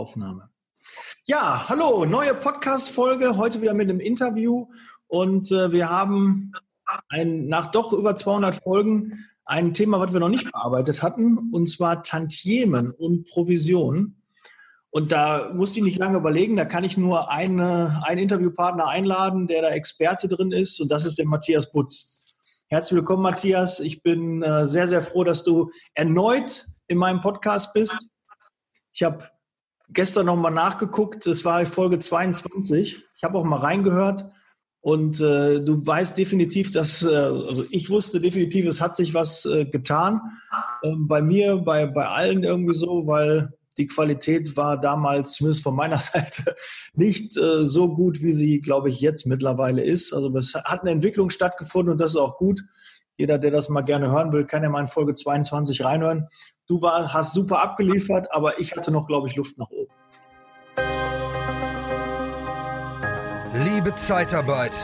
Aufnahme. 0.00 0.48
Ja, 1.26 1.68
hallo, 1.68 2.06
neue 2.06 2.34
Podcast-Folge, 2.34 3.36
heute 3.36 3.60
wieder 3.60 3.74
mit 3.74 3.90
einem 3.90 4.00
Interview. 4.00 4.68
Und 5.08 5.52
äh, 5.52 5.72
wir 5.72 5.90
haben 5.90 6.52
ein, 7.10 7.48
nach 7.48 7.70
doch 7.70 7.92
über 7.92 8.16
200 8.16 8.62
Folgen 8.62 9.26
ein 9.44 9.74
Thema, 9.74 10.00
was 10.00 10.14
wir 10.14 10.20
noch 10.20 10.30
nicht 10.30 10.50
bearbeitet 10.50 11.02
hatten, 11.02 11.50
und 11.52 11.68
zwar 11.68 12.02
Tantiemen 12.02 12.92
und 12.92 13.28
Provisionen. 13.28 14.22
Und 14.88 15.12
da 15.12 15.52
musste 15.52 15.80
ich 15.80 15.84
nicht 15.84 15.98
lange 15.98 16.16
überlegen, 16.16 16.56
da 16.56 16.64
kann 16.64 16.82
ich 16.82 16.96
nur 16.96 17.30
eine, 17.30 18.02
einen 18.02 18.22
Interviewpartner 18.22 18.88
einladen, 18.88 19.48
der 19.48 19.60
da 19.60 19.68
Experte 19.68 20.28
drin 20.28 20.50
ist, 20.50 20.80
und 20.80 20.90
das 20.90 21.04
ist 21.04 21.18
der 21.18 21.26
Matthias 21.26 21.70
Butz. 21.70 22.32
Herzlich 22.68 22.96
willkommen, 22.96 23.22
Matthias. 23.22 23.80
Ich 23.80 24.02
bin 24.02 24.42
äh, 24.42 24.66
sehr, 24.66 24.88
sehr 24.88 25.02
froh, 25.02 25.24
dass 25.24 25.44
du 25.44 25.70
erneut 25.92 26.68
in 26.86 26.96
meinem 26.96 27.20
Podcast 27.20 27.74
bist. 27.74 28.08
Ich 28.94 29.02
habe 29.02 29.28
gestern 29.92 30.26
nochmal 30.26 30.52
nachgeguckt, 30.52 31.26
es 31.26 31.44
war 31.44 31.64
Folge 31.66 31.98
22. 31.98 33.02
Ich 33.16 33.22
habe 33.22 33.38
auch 33.38 33.44
mal 33.44 33.58
reingehört 33.58 34.30
und 34.80 35.20
äh, 35.20 35.60
du 35.60 35.86
weißt 35.86 36.16
definitiv, 36.16 36.70
dass, 36.70 37.02
äh, 37.02 37.14
also 37.14 37.64
ich 37.70 37.90
wusste 37.90 38.20
definitiv, 38.20 38.66
es 38.66 38.80
hat 38.80 38.96
sich 38.96 39.12
was 39.12 39.44
äh, 39.44 39.66
getan. 39.66 40.20
Ähm, 40.82 41.06
bei 41.06 41.20
mir, 41.20 41.56
bei, 41.58 41.86
bei 41.86 42.06
allen 42.06 42.44
irgendwie 42.44 42.74
so, 42.74 43.06
weil 43.06 43.52
die 43.76 43.86
Qualität 43.86 44.56
war 44.56 44.80
damals, 44.80 45.32
zumindest 45.32 45.62
von 45.62 45.74
meiner 45.74 45.98
Seite, 45.98 46.56
nicht 46.94 47.36
äh, 47.36 47.66
so 47.66 47.92
gut, 47.92 48.22
wie 48.22 48.32
sie, 48.32 48.60
glaube 48.60 48.88
ich, 48.88 49.00
jetzt 49.00 49.26
mittlerweile 49.26 49.82
ist. 49.82 50.12
Also 50.14 50.34
es 50.36 50.54
hat 50.54 50.80
eine 50.80 50.90
Entwicklung 50.90 51.30
stattgefunden 51.30 51.92
und 51.92 51.98
das 51.98 52.12
ist 52.12 52.16
auch 52.16 52.38
gut. 52.38 52.62
Jeder, 53.18 53.38
der 53.38 53.50
das 53.50 53.68
mal 53.68 53.82
gerne 53.82 54.10
hören 54.10 54.32
will, 54.32 54.46
kann 54.46 54.62
ja 54.62 54.70
mal 54.70 54.80
in 54.80 54.88
Folge 54.88 55.14
22 55.14 55.84
reinhören. 55.84 56.28
Du 56.66 56.80
war, 56.80 57.12
hast 57.12 57.34
super 57.34 57.62
abgeliefert, 57.62 58.28
aber 58.32 58.60
ich 58.60 58.74
hatte 58.76 58.90
noch, 58.90 59.06
glaube 59.06 59.28
ich, 59.28 59.36
Luft 59.36 59.58
nach 59.58 59.68
oben. 59.68 59.79
Liebe 63.52 63.92
Zeitarbeit, 63.96 64.76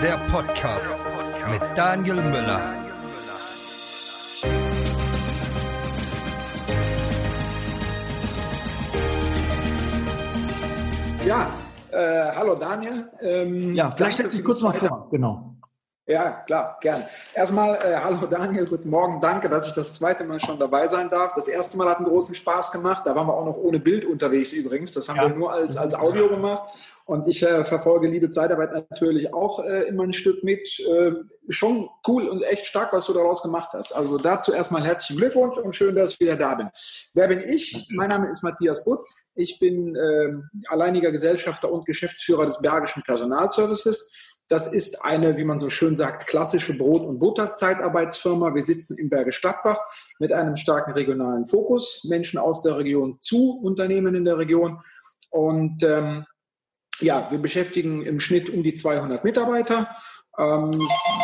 der 0.00 0.18
Podcast 0.30 1.04
mit 1.50 1.60
Daniel 1.76 2.14
Müller. 2.16 2.74
Ja, 11.24 11.52
äh, 11.90 12.36
hallo 12.36 12.54
Daniel. 12.54 13.10
Ähm, 13.20 13.74
ja, 13.74 13.90
vielleicht 13.90 14.12
stellst 14.12 14.34
du 14.34 14.36
dich 14.36 14.44
kurz 14.44 14.62
mal 14.62 14.74
vor. 14.74 15.08
Genau. 15.10 15.54
Ja, 16.06 16.42
klar, 16.46 16.76
gern. 16.82 17.04
Erstmal, 17.32 17.76
äh, 17.76 17.96
hallo 17.96 18.26
Daniel, 18.30 18.66
guten 18.66 18.90
Morgen, 18.90 19.20
danke, 19.22 19.48
dass 19.48 19.66
ich 19.66 19.72
das 19.72 19.94
zweite 19.94 20.22
Mal 20.24 20.38
schon 20.38 20.58
dabei 20.58 20.86
sein 20.86 21.08
darf. 21.08 21.32
Das 21.34 21.48
erste 21.48 21.78
Mal 21.78 21.88
hat 21.88 21.96
einen 21.96 22.06
großen 22.06 22.34
Spaß 22.34 22.72
gemacht, 22.72 23.02
da 23.06 23.16
waren 23.16 23.26
wir 23.26 23.34
auch 23.34 23.46
noch 23.46 23.56
ohne 23.56 23.80
Bild 23.80 24.04
unterwegs 24.04 24.52
übrigens, 24.52 24.92
das 24.92 25.08
haben 25.08 25.16
ja. 25.16 25.28
wir 25.30 25.34
nur 25.34 25.50
als, 25.50 25.78
als 25.78 25.94
Audio 25.94 26.28
gemacht. 26.28 26.68
Und 27.06 27.28
ich 27.28 27.42
äh, 27.42 27.64
verfolge 27.64 28.08
Liebe 28.08 28.30
Zeitarbeit 28.30 28.72
natürlich 28.90 29.34
auch 29.34 29.62
äh, 29.62 29.82
immer 29.88 30.04
ein 30.04 30.14
Stück 30.14 30.42
mit. 30.42 30.80
Äh, 30.80 31.12
schon 31.50 31.90
cool 32.08 32.26
und 32.28 32.42
echt 32.42 32.64
stark, 32.64 32.94
was 32.94 33.06
du 33.06 33.12
daraus 33.12 33.42
gemacht 33.42 33.70
hast. 33.74 33.94
Also 33.94 34.16
dazu 34.16 34.52
erstmal 34.52 34.82
herzlichen 34.82 35.18
Glückwunsch 35.18 35.58
und 35.58 35.76
schön, 35.76 35.94
dass 35.94 36.12
ich 36.12 36.20
wieder 36.20 36.36
da 36.36 36.54
bin. 36.54 36.70
Wer 37.12 37.28
bin 37.28 37.40
ich? 37.40 37.88
Mein 37.90 38.08
Name 38.08 38.30
ist 38.30 38.42
Matthias 38.42 38.84
Butz. 38.84 39.26
Ich 39.34 39.58
bin 39.58 39.94
äh, 39.94 40.32
alleiniger 40.68 41.12
Gesellschafter 41.12 41.70
und 41.70 41.84
Geschäftsführer 41.84 42.46
des 42.46 42.60
Bergischen 42.62 43.02
Personalservices. 43.02 44.10
Das 44.48 44.72
ist 44.72 45.04
eine, 45.04 45.36
wie 45.36 45.44
man 45.44 45.58
so 45.58 45.68
schön 45.68 45.96
sagt, 45.96 46.26
klassische 46.26 46.76
Brot- 46.76 47.04
und 47.04 47.18
Butter-Zeitarbeitsfirma. 47.18 48.54
Wir 48.54 48.62
sitzen 48.62 48.96
in 48.98 49.10
Bergisch 49.10 49.42
Gladbach 49.42 49.78
mit 50.18 50.32
einem 50.32 50.56
starken 50.56 50.92
regionalen 50.92 51.44
Fokus. 51.44 52.04
Menschen 52.08 52.38
aus 52.38 52.62
der 52.62 52.78
Region 52.78 53.18
zu 53.20 53.58
Unternehmen 53.62 54.14
in 54.14 54.24
der 54.24 54.38
Region. 54.38 54.80
Und 55.30 55.82
ähm, 55.82 56.24
ja, 57.00 57.28
wir 57.30 57.38
beschäftigen 57.38 58.04
im 58.04 58.20
Schnitt 58.20 58.50
um 58.50 58.62
die 58.62 58.74
200 58.74 59.24
Mitarbeiter. 59.24 59.88
Ähm, 60.36 60.72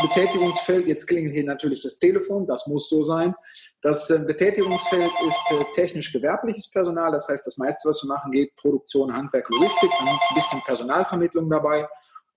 Betätigungsfeld, 0.03 0.87
jetzt 0.87 1.07
klingelt 1.07 1.35
hier 1.35 1.45
natürlich 1.45 1.83
das 1.83 1.99
Telefon, 1.99 2.47
das 2.47 2.69
muss 2.69 2.89
so 2.89 3.03
sein. 3.03 3.35
Das 3.83 4.09
äh, 4.09 4.21
Betätigungsfeld 4.25 5.11
ist 5.27 5.41
äh, 5.51 5.65
technisch-gewerbliches 5.73 6.71
Personal, 6.71 7.11
das 7.11 7.29
heißt, 7.29 7.45
das 7.45 7.59
meiste, 7.59 7.89
was 7.89 8.05
wir 8.05 8.09
machen, 8.09 8.31
geht 8.31 8.55
Produktion, 8.55 9.13
Handwerk, 9.13 9.49
Logistik, 9.51 9.91
dann 9.99 10.15
ist 10.15 10.27
ein 10.31 10.35
bisschen 10.37 10.61
Personalvermittlung 10.65 11.51
dabei 11.51 11.89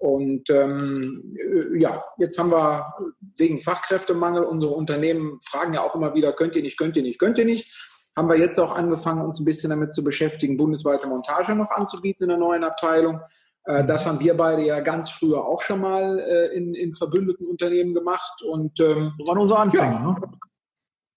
und 0.04 0.50
ähm, 0.50 1.34
äh, 1.38 1.80
ja, 1.80 2.04
jetzt 2.18 2.38
haben 2.38 2.52
wir 2.52 2.94
wegen 3.38 3.62
Fachkräftemangel, 3.62 4.44
unsere 4.44 4.74
Unternehmen 4.74 5.40
fragen 5.46 5.76
ja 5.76 5.82
auch 5.82 5.96
immer 5.96 6.14
wieder, 6.14 6.34
könnt 6.34 6.58
ihr 6.58 6.62
nicht, 6.62 6.78
könnt 6.78 6.98
ihr 6.98 7.04
nicht, 7.04 7.20
könnt 7.20 7.38
ihr 7.38 7.46
nicht. 7.46 7.72
Haben 8.16 8.30
wir 8.30 8.38
jetzt 8.38 8.60
auch 8.60 8.76
angefangen, 8.76 9.26
uns 9.26 9.40
ein 9.40 9.46
bisschen 9.46 9.72
damit 9.72 9.94
zu 9.94 10.04
beschäftigen, 10.04 10.58
bundesweite 10.58 11.08
Montage 11.08 11.56
noch 11.56 11.72
anzubieten 11.72 12.24
in 12.24 12.30
der 12.30 12.38
neuen 12.38 12.64
Abteilung. 12.64 13.22
Äh, 13.66 13.84
mhm. 13.84 13.88
das 13.88 14.06
haben 14.06 14.20
wir 14.20 14.36
beide 14.36 14.64
ja 14.64 14.80
ganz 14.82 15.10
früher 15.10 15.46
auch 15.46 15.62
schon 15.62 15.82
mal 15.82 16.20
äh, 16.20 16.56
in, 16.56 16.74
in 16.74 16.94
verbündeten 16.94 17.48
Unternehmen 17.48 17.94
gemacht. 17.94 18.42
Und, 18.44 18.80
ähm, 18.80 19.14
das 19.18 19.28
waren 19.28 19.38
unsere 19.38 19.60
Anfänge, 19.60 19.94
ja, 19.94 20.00
ne? 20.00 20.16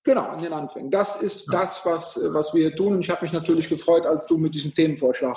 Genau, 0.05 0.34
in 0.34 0.43
den 0.43 0.53
Anfängen. 0.53 0.91
Das 0.91 1.21
ist 1.21 1.49
ja. 1.53 1.61
das, 1.61 1.84
was, 1.84 2.21
was 2.33 2.55
wir 2.55 2.75
tun. 2.77 2.95
Und 2.95 3.01
ich 3.01 3.11
habe 3.11 3.23
mich 3.23 3.33
natürlich 3.33 3.69
gefreut, 3.69 4.07
als 4.07 4.27
du 4.27 4.39
mit 4.39 4.55
diesem 4.55 4.73
Themenvorschlag 4.73 5.37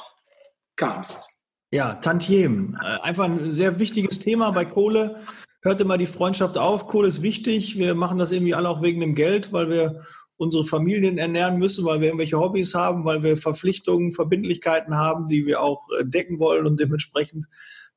kamst. 0.76 1.41
Ja, 1.72 1.96
Tantiemen. 1.96 2.80
Äh, 2.81 3.02
einfach 3.02 3.26
ein 3.26 3.52
sehr 3.52 3.80
wichtiges 3.80 4.20
Thema 4.20 4.52
bei 4.52 4.66
Kohle. 4.66 5.22
Hört 5.62 5.81
immer 5.81 5.97
die 5.97 6.06
Freundschaft 6.06 6.58
auf. 6.58 6.86
Kohle 6.88 7.09
ist 7.09 7.24
wichtig. 7.24 7.78
Wir 7.78 7.96
machen 7.96 8.20
das 8.20 8.31
irgendwie 8.31 8.53
alle 8.53 8.70
auch 8.70 8.84
wegen 8.84 9.02
dem 9.02 9.16
Geld, 9.16 9.52
weil 9.52 9.70
wir 9.70 10.03
unsere 10.40 10.64
Familien 10.64 11.18
ernähren 11.18 11.60
müssen, 11.60 11.84
weil 11.84 12.00
wir 12.00 12.08
irgendwelche 12.08 12.40
Hobbys 12.40 12.74
haben, 12.74 13.04
weil 13.04 13.24
wir 13.24 13.36
Verpflichtungen, 13.36 14.14
Verbindlichkeiten 14.14 14.96
haben, 14.96 15.28
die 15.28 15.46
wir 15.46 15.62
auch 15.62 15.86
äh, 16.00 16.06
decken 16.06 16.40
wollen. 16.40 16.66
Und 16.66 16.80
dementsprechend, 16.80 17.48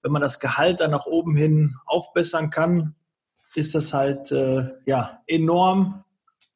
wenn 0.03 0.11
man 0.11 0.23
das 0.23 0.41
Gehalt 0.41 0.81
dann 0.81 0.91
nach 0.91 1.07
oben 1.07 1.37
hin 1.37 1.77
aufbessern 1.87 2.51
kann, 2.51 2.97
ist 3.55 3.77
das 3.77 3.95
halt 3.95 4.33
äh, 4.33 4.71
ja 4.87 5.21
enorm 5.29 6.03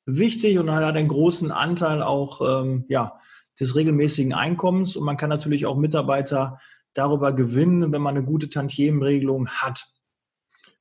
wichtig 0.07 0.59
und 0.59 0.73
hat 0.73 0.83
einen 0.83 1.07
großen 1.07 1.53
Anteil 1.53 2.03
auch 2.03 2.41
ähm, 2.41 2.85
ja, 2.89 3.21
des 3.61 3.77
regelmäßigen 3.77 4.35
Einkommens. 4.35 4.97
Und 4.97 5.05
man 5.05 5.17
kann 5.17 5.31
natürlich 5.31 5.67
auch 5.67 5.77
Mitarbeiter 5.77 6.59
darüber 6.95 7.33
gewinnen, 7.33 7.93
wenn 7.93 8.03
man 8.03 8.17
eine 8.17 8.27
gute 8.27 8.51
Tantiemenregelung 8.51 9.49
hat. 9.49 9.87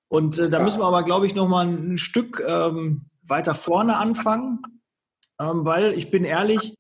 Und 0.07 0.39
äh, 0.39 0.49
da 0.49 0.63
müssen 0.63 0.79
wir 0.79 0.85
aber, 0.85 1.03
glaube 1.03 1.27
ich, 1.27 1.35
noch 1.35 1.47
mal 1.47 1.67
ein 1.67 1.99
Stück 1.99 2.43
ähm, 2.47 3.05
weiter 3.21 3.53
vorne 3.53 3.97
anfangen, 3.97 4.63
ähm, 5.39 5.65
weil 5.65 5.93
ich 5.93 6.11
bin 6.11 6.23
ehrlich, 6.23 6.75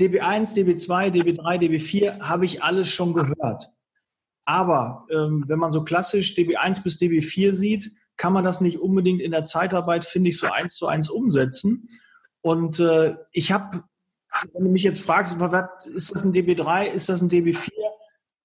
DB1, 0.00 0.54
DB2, 0.54 1.10
DB3, 1.10 1.58
DB4 1.58 2.20
habe 2.20 2.44
ich 2.44 2.62
alles 2.62 2.88
schon 2.88 3.12
gehört. 3.12 3.70
Aber 4.44 5.06
ähm, 5.10 5.44
wenn 5.46 5.58
man 5.58 5.72
so 5.72 5.84
klassisch 5.84 6.34
DB1 6.34 6.82
bis 6.82 6.98
DB4 6.98 7.52
sieht, 7.52 7.92
kann 8.16 8.32
man 8.32 8.44
das 8.44 8.60
nicht 8.60 8.78
unbedingt 8.78 9.20
in 9.20 9.30
der 9.30 9.44
Zeitarbeit, 9.44 10.04
finde 10.04 10.30
ich, 10.30 10.38
so 10.38 10.48
eins 10.48 10.74
zu 10.74 10.86
eins 10.86 11.08
umsetzen. 11.08 11.88
Und 12.40 12.80
äh, 12.80 13.14
ich 13.32 13.52
habe, 13.52 13.82
wenn 14.52 14.64
du 14.64 14.70
mich 14.70 14.82
jetzt 14.82 15.02
fragst, 15.02 15.36
ist 15.86 16.14
das 16.14 16.24
ein 16.24 16.32
DB3, 16.32 16.86
ist 16.86 17.08
das 17.08 17.20
ein 17.20 17.30
DB4? 17.30 17.70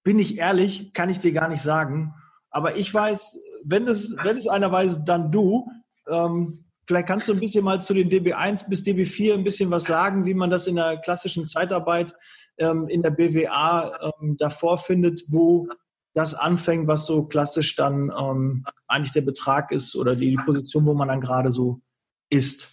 bin 0.06 0.20
ich 0.20 0.38
ehrlich, 0.38 0.94
kann 0.94 1.10
ich 1.10 1.20
dir 1.20 1.34
gar 1.34 1.50
nicht 1.50 1.64
sagen. 1.64 2.14
Aber 2.52 2.78
ich 2.78 2.94
weiß, 2.94 3.38
wenn 3.66 3.88
es, 3.88 4.16
wenn 4.24 4.38
es 4.38 4.48
einer 4.48 4.72
weiß, 4.72 5.04
dann 5.04 5.32
du. 5.32 5.68
Ähm, 6.08 6.65
vielleicht 6.88 7.08
kannst 7.08 7.28
du 7.28 7.34
ein 7.34 7.40
bisschen 7.40 7.64
mal 7.64 7.82
zu 7.82 7.94
den 7.94 8.10
DB1 8.10 8.70
bis 8.70 8.84
DB4 8.84 9.34
ein 9.34 9.44
bisschen 9.44 9.72
was 9.72 9.86
sagen, 9.86 10.26
wie 10.26 10.34
man 10.34 10.50
das 10.50 10.68
in 10.68 10.76
der 10.76 10.98
klassischen 10.98 11.46
Zeitarbeit 11.46 12.14
ähm, 12.58 12.88
in 12.88 13.02
der 13.02 13.12
BWA 13.12 14.14
ähm, 14.22 14.38
davor 14.38 14.78
findet, 14.78 15.24
wo 15.30 15.68
das 16.14 16.34
anfängt, 16.34 16.88
was 16.88 17.06
so 17.06 17.26
klassisch 17.26 17.76
dann 17.76 18.12
ähm, 18.18 18.66
eigentlich 18.88 19.12
der 19.12 19.22
Betrag 19.22 19.72
ist 19.72 19.96
oder 19.96 20.16
die, 20.16 20.30
die 20.30 20.44
Position, 20.44 20.86
wo 20.86 20.94
man 20.94 21.10
dann 21.10 21.22
gerade 21.22 21.52
so 21.52 21.82
ist. 22.30 22.70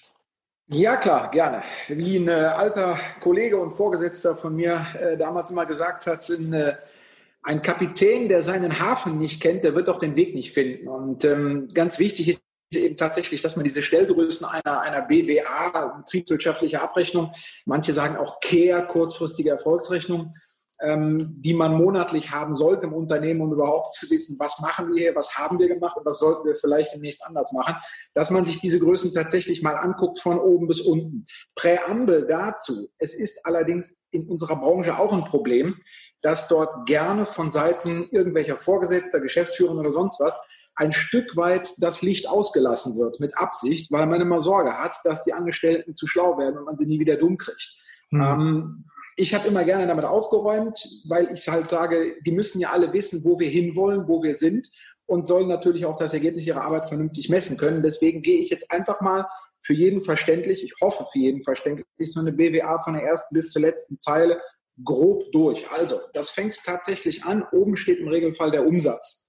Ja, 0.68 0.96
klar, 0.96 1.30
gerne. 1.30 1.62
Wie 1.88 2.16
ein 2.16 2.28
äh, 2.28 2.32
alter 2.32 2.98
Kollege 3.20 3.58
und 3.58 3.72
Vorgesetzter 3.72 4.34
von 4.34 4.54
mir 4.54 4.86
äh, 4.98 5.16
damals 5.16 5.50
immer 5.50 5.66
gesagt 5.66 6.06
hat, 6.06 6.30
in 6.30 6.52
äh, 6.52 6.76
ein 7.42 7.60
Kapitän, 7.60 8.28
der 8.28 8.42
seinen 8.42 8.78
Hafen 8.78 9.18
nicht 9.18 9.42
kennt, 9.42 9.64
der 9.64 9.74
wird 9.74 9.88
auch 9.88 9.98
den 9.98 10.16
Weg 10.16 10.34
nicht 10.34 10.52
finden. 10.52 10.86
Und 10.86 11.24
ähm, 11.24 11.68
ganz 11.74 11.98
wichtig 11.98 12.28
ist 12.28 12.42
eben 12.76 12.96
tatsächlich, 12.96 13.42
dass 13.42 13.56
man 13.56 13.64
diese 13.64 13.82
Stellgrößen 13.82 14.46
einer, 14.46 14.80
einer 14.80 15.02
BWA, 15.02 16.02
betriebswirtschaftliche 16.04 16.82
Abrechnung, 16.82 17.32
manche 17.64 17.92
sagen 17.92 18.16
auch 18.16 18.40
CARE, 18.40 18.86
kurzfristige 18.86 19.50
Erfolgsrechnung, 19.50 20.34
ähm, 20.82 21.36
die 21.38 21.54
man 21.54 21.74
monatlich 21.74 22.30
haben 22.32 22.54
sollte 22.54 22.86
im 22.86 22.92
Unternehmen, 22.92 23.40
um 23.40 23.52
überhaupt 23.52 23.94
zu 23.94 24.10
wissen, 24.10 24.36
was 24.38 24.58
machen 24.60 24.92
wir 24.92 25.00
hier, 25.00 25.14
was 25.14 25.36
haben 25.36 25.58
wir 25.58 25.68
gemacht 25.68 25.96
und 25.96 26.04
was 26.04 26.18
sollten 26.18 26.44
wir 26.44 26.54
vielleicht 26.54 26.94
demnächst 26.94 27.24
anders 27.24 27.52
machen, 27.52 27.76
dass 28.14 28.30
man 28.30 28.44
sich 28.44 28.58
diese 28.58 28.80
Größen 28.80 29.14
tatsächlich 29.14 29.62
mal 29.62 29.76
anguckt 29.76 30.18
von 30.18 30.38
oben 30.38 30.66
bis 30.66 30.80
unten. 30.80 31.24
Präambel 31.54 32.26
dazu. 32.26 32.88
Es 32.98 33.14
ist 33.14 33.46
allerdings 33.46 33.98
in 34.10 34.28
unserer 34.28 34.56
Branche 34.56 34.98
auch 34.98 35.12
ein 35.12 35.24
Problem, 35.24 35.76
dass 36.20 36.48
dort 36.48 36.86
gerne 36.86 37.26
von 37.26 37.50
Seiten 37.50 38.08
irgendwelcher 38.10 38.56
Vorgesetzter, 38.56 39.20
Geschäftsführer 39.20 39.76
oder 39.76 39.92
sonst 39.92 40.20
was 40.20 40.36
ein 40.74 40.92
Stück 40.92 41.36
weit 41.36 41.74
das 41.78 42.02
Licht 42.02 42.28
ausgelassen 42.28 42.98
wird 42.98 43.20
mit 43.20 43.36
Absicht, 43.36 43.90
weil 43.92 44.06
man 44.06 44.20
immer 44.20 44.40
Sorge 44.40 44.78
hat, 44.78 44.96
dass 45.04 45.24
die 45.24 45.32
Angestellten 45.32 45.94
zu 45.94 46.06
schlau 46.06 46.38
werden 46.38 46.58
und 46.58 46.64
man 46.64 46.76
sie 46.76 46.86
nie 46.86 46.98
wieder 46.98 47.16
dumm 47.16 47.36
kriegt. 47.36 47.76
Mhm. 48.10 48.22
Ähm, 48.22 48.84
ich 49.16 49.34
habe 49.34 49.48
immer 49.48 49.64
gerne 49.64 49.86
damit 49.86 50.04
aufgeräumt, 50.04 50.78
weil 51.08 51.30
ich 51.32 51.46
halt 51.48 51.68
sage, 51.68 52.16
die 52.24 52.32
müssen 52.32 52.60
ja 52.60 52.70
alle 52.70 52.92
wissen, 52.92 53.24
wo 53.24 53.38
wir 53.38 53.48
hinwollen, 53.48 54.08
wo 54.08 54.22
wir 54.22 54.34
sind 54.34 54.70
und 55.06 55.26
sollen 55.26 55.48
natürlich 55.48 55.84
auch 55.84 55.96
das 55.96 56.14
Ergebnis 56.14 56.46
ihrer 56.46 56.62
Arbeit 56.62 56.86
vernünftig 56.86 57.28
messen 57.28 57.58
können. 57.58 57.82
Deswegen 57.82 58.22
gehe 58.22 58.40
ich 58.40 58.48
jetzt 58.48 58.70
einfach 58.70 59.00
mal 59.02 59.26
für 59.60 59.74
jeden 59.74 60.00
verständlich, 60.00 60.64
ich 60.64 60.72
hoffe 60.80 61.04
für 61.12 61.18
jeden 61.18 61.42
verständlich, 61.42 61.86
so 61.98 62.20
eine 62.20 62.32
BWA 62.32 62.78
von 62.78 62.94
der 62.94 63.04
ersten 63.04 63.34
bis 63.34 63.50
zur 63.50 63.62
letzten 63.62 63.98
Zeile 64.00 64.40
grob 64.82 65.30
durch. 65.32 65.70
Also, 65.70 66.00
das 66.14 66.30
fängt 66.30 66.58
tatsächlich 66.64 67.24
an. 67.24 67.46
Oben 67.52 67.76
steht 67.76 68.00
im 68.00 68.08
Regelfall 68.08 68.50
der 68.50 68.66
Umsatz. 68.66 69.21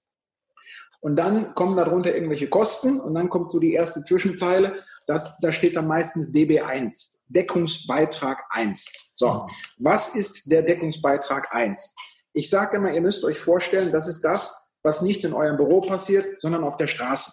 Und 1.04 1.16
dann 1.16 1.54
kommen 1.54 1.76
darunter 1.76 2.14
irgendwelche 2.14 2.48
Kosten 2.48 2.98
und 2.98 3.14
dann 3.14 3.28
kommt 3.28 3.50
so 3.50 3.58
die 3.58 3.74
erste 3.74 4.02
Zwischenzeile. 4.02 4.82
Das, 5.06 5.38
da 5.38 5.52
steht 5.52 5.76
dann 5.76 5.86
meistens 5.86 6.32
DB1, 6.32 7.16
Deckungsbeitrag 7.28 8.42
1. 8.48 9.10
So, 9.12 9.44
was 9.76 10.14
ist 10.14 10.50
der 10.50 10.62
Deckungsbeitrag 10.62 11.54
1? 11.54 11.94
Ich 12.32 12.48
sage 12.48 12.78
immer, 12.78 12.90
ihr 12.90 13.02
müsst 13.02 13.22
euch 13.26 13.38
vorstellen, 13.38 13.92
das 13.92 14.08
ist 14.08 14.22
das, 14.22 14.72
was 14.82 15.02
nicht 15.02 15.22
in 15.24 15.34
eurem 15.34 15.58
Büro 15.58 15.82
passiert, 15.82 16.40
sondern 16.40 16.64
auf 16.64 16.78
der 16.78 16.86
Straße. 16.86 17.30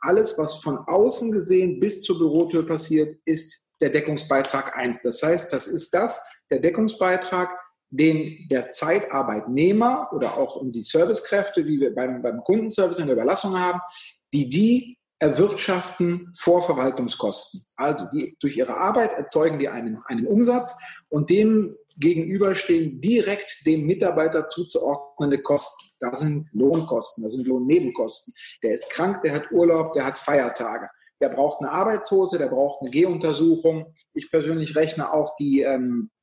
Alles, 0.00 0.38
was 0.38 0.62
von 0.62 0.78
außen 0.78 1.32
gesehen 1.32 1.80
bis 1.80 2.02
zur 2.02 2.20
Bürotür 2.20 2.64
passiert, 2.64 3.18
ist 3.24 3.64
der 3.80 3.90
Deckungsbeitrag 3.90 4.76
1. 4.76 5.02
Das 5.02 5.20
heißt, 5.24 5.52
das 5.52 5.66
ist 5.66 5.92
das, 5.92 6.24
der 6.50 6.60
Deckungsbeitrag, 6.60 7.50
den 7.90 8.46
der 8.50 8.68
Zeitarbeitnehmer 8.68 10.10
oder 10.12 10.36
auch 10.36 10.60
die 10.64 10.82
Servicekräfte, 10.82 11.66
wie 11.66 11.80
wir 11.80 11.94
beim, 11.94 12.22
beim 12.22 12.42
Kundenservice 12.42 12.98
in 12.98 13.06
der 13.06 13.16
Überlassung 13.16 13.58
haben, 13.58 13.80
die 14.32 14.48
die 14.48 14.98
erwirtschaften 15.18 16.32
vor 16.36 16.62
Verwaltungskosten. 16.62 17.64
Also 17.76 18.04
die, 18.12 18.36
durch 18.40 18.56
ihre 18.56 18.76
Arbeit 18.76 19.12
erzeugen 19.14 19.58
die 19.58 19.68
einen, 19.68 20.00
einen 20.06 20.26
Umsatz 20.26 20.76
und 21.08 21.30
dem 21.30 21.74
gegenüber 21.96 22.54
stehen 22.54 23.00
direkt 23.00 23.66
dem 23.66 23.84
Mitarbeiter 23.84 24.46
zuzuordnende 24.46 25.42
Kosten. 25.42 25.90
Da 25.98 26.14
sind 26.14 26.48
Lohnkosten, 26.52 27.24
da 27.24 27.30
sind 27.30 27.48
Lohnnebenkosten. 27.48 28.32
Der 28.62 28.74
ist 28.74 28.90
krank, 28.90 29.22
der 29.22 29.34
hat 29.34 29.50
Urlaub, 29.50 29.94
der 29.94 30.04
hat 30.04 30.16
Feiertage. 30.16 30.88
Der 31.20 31.30
braucht 31.30 31.60
eine 31.60 31.72
Arbeitshose, 31.72 32.38
der 32.38 32.46
braucht 32.46 32.80
eine 32.80 32.90
Gehuntersuchung. 32.90 33.92
Ich 34.14 34.30
persönlich 34.30 34.76
rechne 34.76 35.12
auch 35.12 35.34
die 35.34 35.62
ähm, 35.62 36.10
äh, 36.10 36.17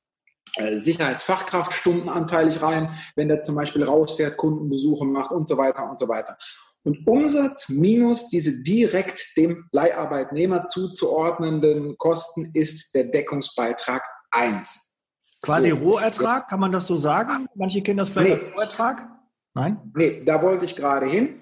Sicherheitsfachkraftstunden 0.75 2.09
anteilig 2.09 2.61
rein, 2.61 2.89
wenn 3.15 3.27
der 3.27 3.41
zum 3.41 3.55
Beispiel 3.55 3.83
rausfährt, 3.83 4.37
Kundenbesuche 4.37 5.05
macht 5.05 5.31
und 5.31 5.47
so 5.47 5.57
weiter 5.57 5.87
und 5.87 5.97
so 5.97 6.07
weiter. 6.07 6.37
Und 6.83 7.07
Umsatz 7.07 7.69
minus 7.69 8.29
diese 8.29 8.63
direkt 8.63 9.35
dem 9.37 9.67
Leiharbeitnehmer 9.71 10.65
zuzuordnenden 10.65 11.97
Kosten 11.97 12.51
ist 12.53 12.93
der 12.93 13.05
Deckungsbeitrag 13.05 14.03
1. 14.29 15.07
Quasi 15.41 15.71
so. 15.71 15.77
Rohertrag, 15.77 16.47
kann 16.47 16.59
man 16.59 16.71
das 16.71 16.85
so 16.85 16.95
sagen? 16.95 17.47
Manche 17.55 17.81
kennen 17.81 17.97
das 17.97 18.09
vielleicht 18.09 18.37
nee. 18.37 18.45
als 18.45 18.55
Rohertrag? 18.55 19.07
Nein? 19.55 19.91
Nee, 19.95 20.23
da 20.23 20.41
wollte 20.41 20.65
ich 20.65 20.75
gerade 20.75 21.07
hin. 21.07 21.41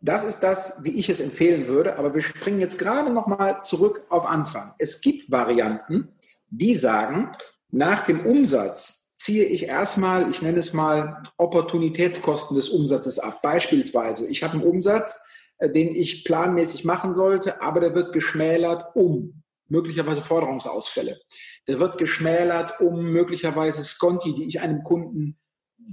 Das 0.00 0.24
ist 0.24 0.40
das, 0.40 0.82
wie 0.82 0.98
ich 0.98 1.08
es 1.08 1.20
empfehlen 1.20 1.68
würde, 1.68 1.96
aber 1.96 2.12
wir 2.14 2.22
springen 2.22 2.58
jetzt 2.58 2.78
gerade 2.78 3.12
nochmal 3.12 3.62
zurück 3.62 4.04
auf 4.08 4.26
Anfang. 4.26 4.74
Es 4.78 5.00
gibt 5.00 5.30
Varianten, 5.30 6.08
die 6.50 6.74
sagen, 6.74 7.30
nach 7.72 8.04
dem 8.04 8.24
Umsatz 8.24 9.16
ziehe 9.16 9.44
ich 9.44 9.64
erstmal, 9.64 10.30
ich 10.30 10.42
nenne 10.42 10.58
es 10.58 10.72
mal, 10.72 11.22
Opportunitätskosten 11.38 12.54
des 12.56 12.68
Umsatzes 12.68 13.18
ab. 13.18 13.40
Beispielsweise, 13.42 14.28
ich 14.28 14.42
habe 14.42 14.54
einen 14.54 14.64
Umsatz, 14.64 15.26
äh, 15.58 15.70
den 15.70 15.88
ich 15.88 16.24
planmäßig 16.24 16.84
machen 16.84 17.14
sollte, 17.14 17.62
aber 17.62 17.80
der 17.80 17.94
wird 17.94 18.12
geschmälert 18.12 18.94
um 18.94 19.42
möglicherweise 19.68 20.20
Forderungsausfälle. 20.20 21.18
Der 21.66 21.78
wird 21.78 21.96
geschmälert 21.96 22.80
um 22.80 23.10
möglicherweise 23.10 23.82
Sconti, 23.82 24.34
die 24.34 24.44
ich 24.44 24.60
einem 24.60 24.82
Kunden 24.82 25.38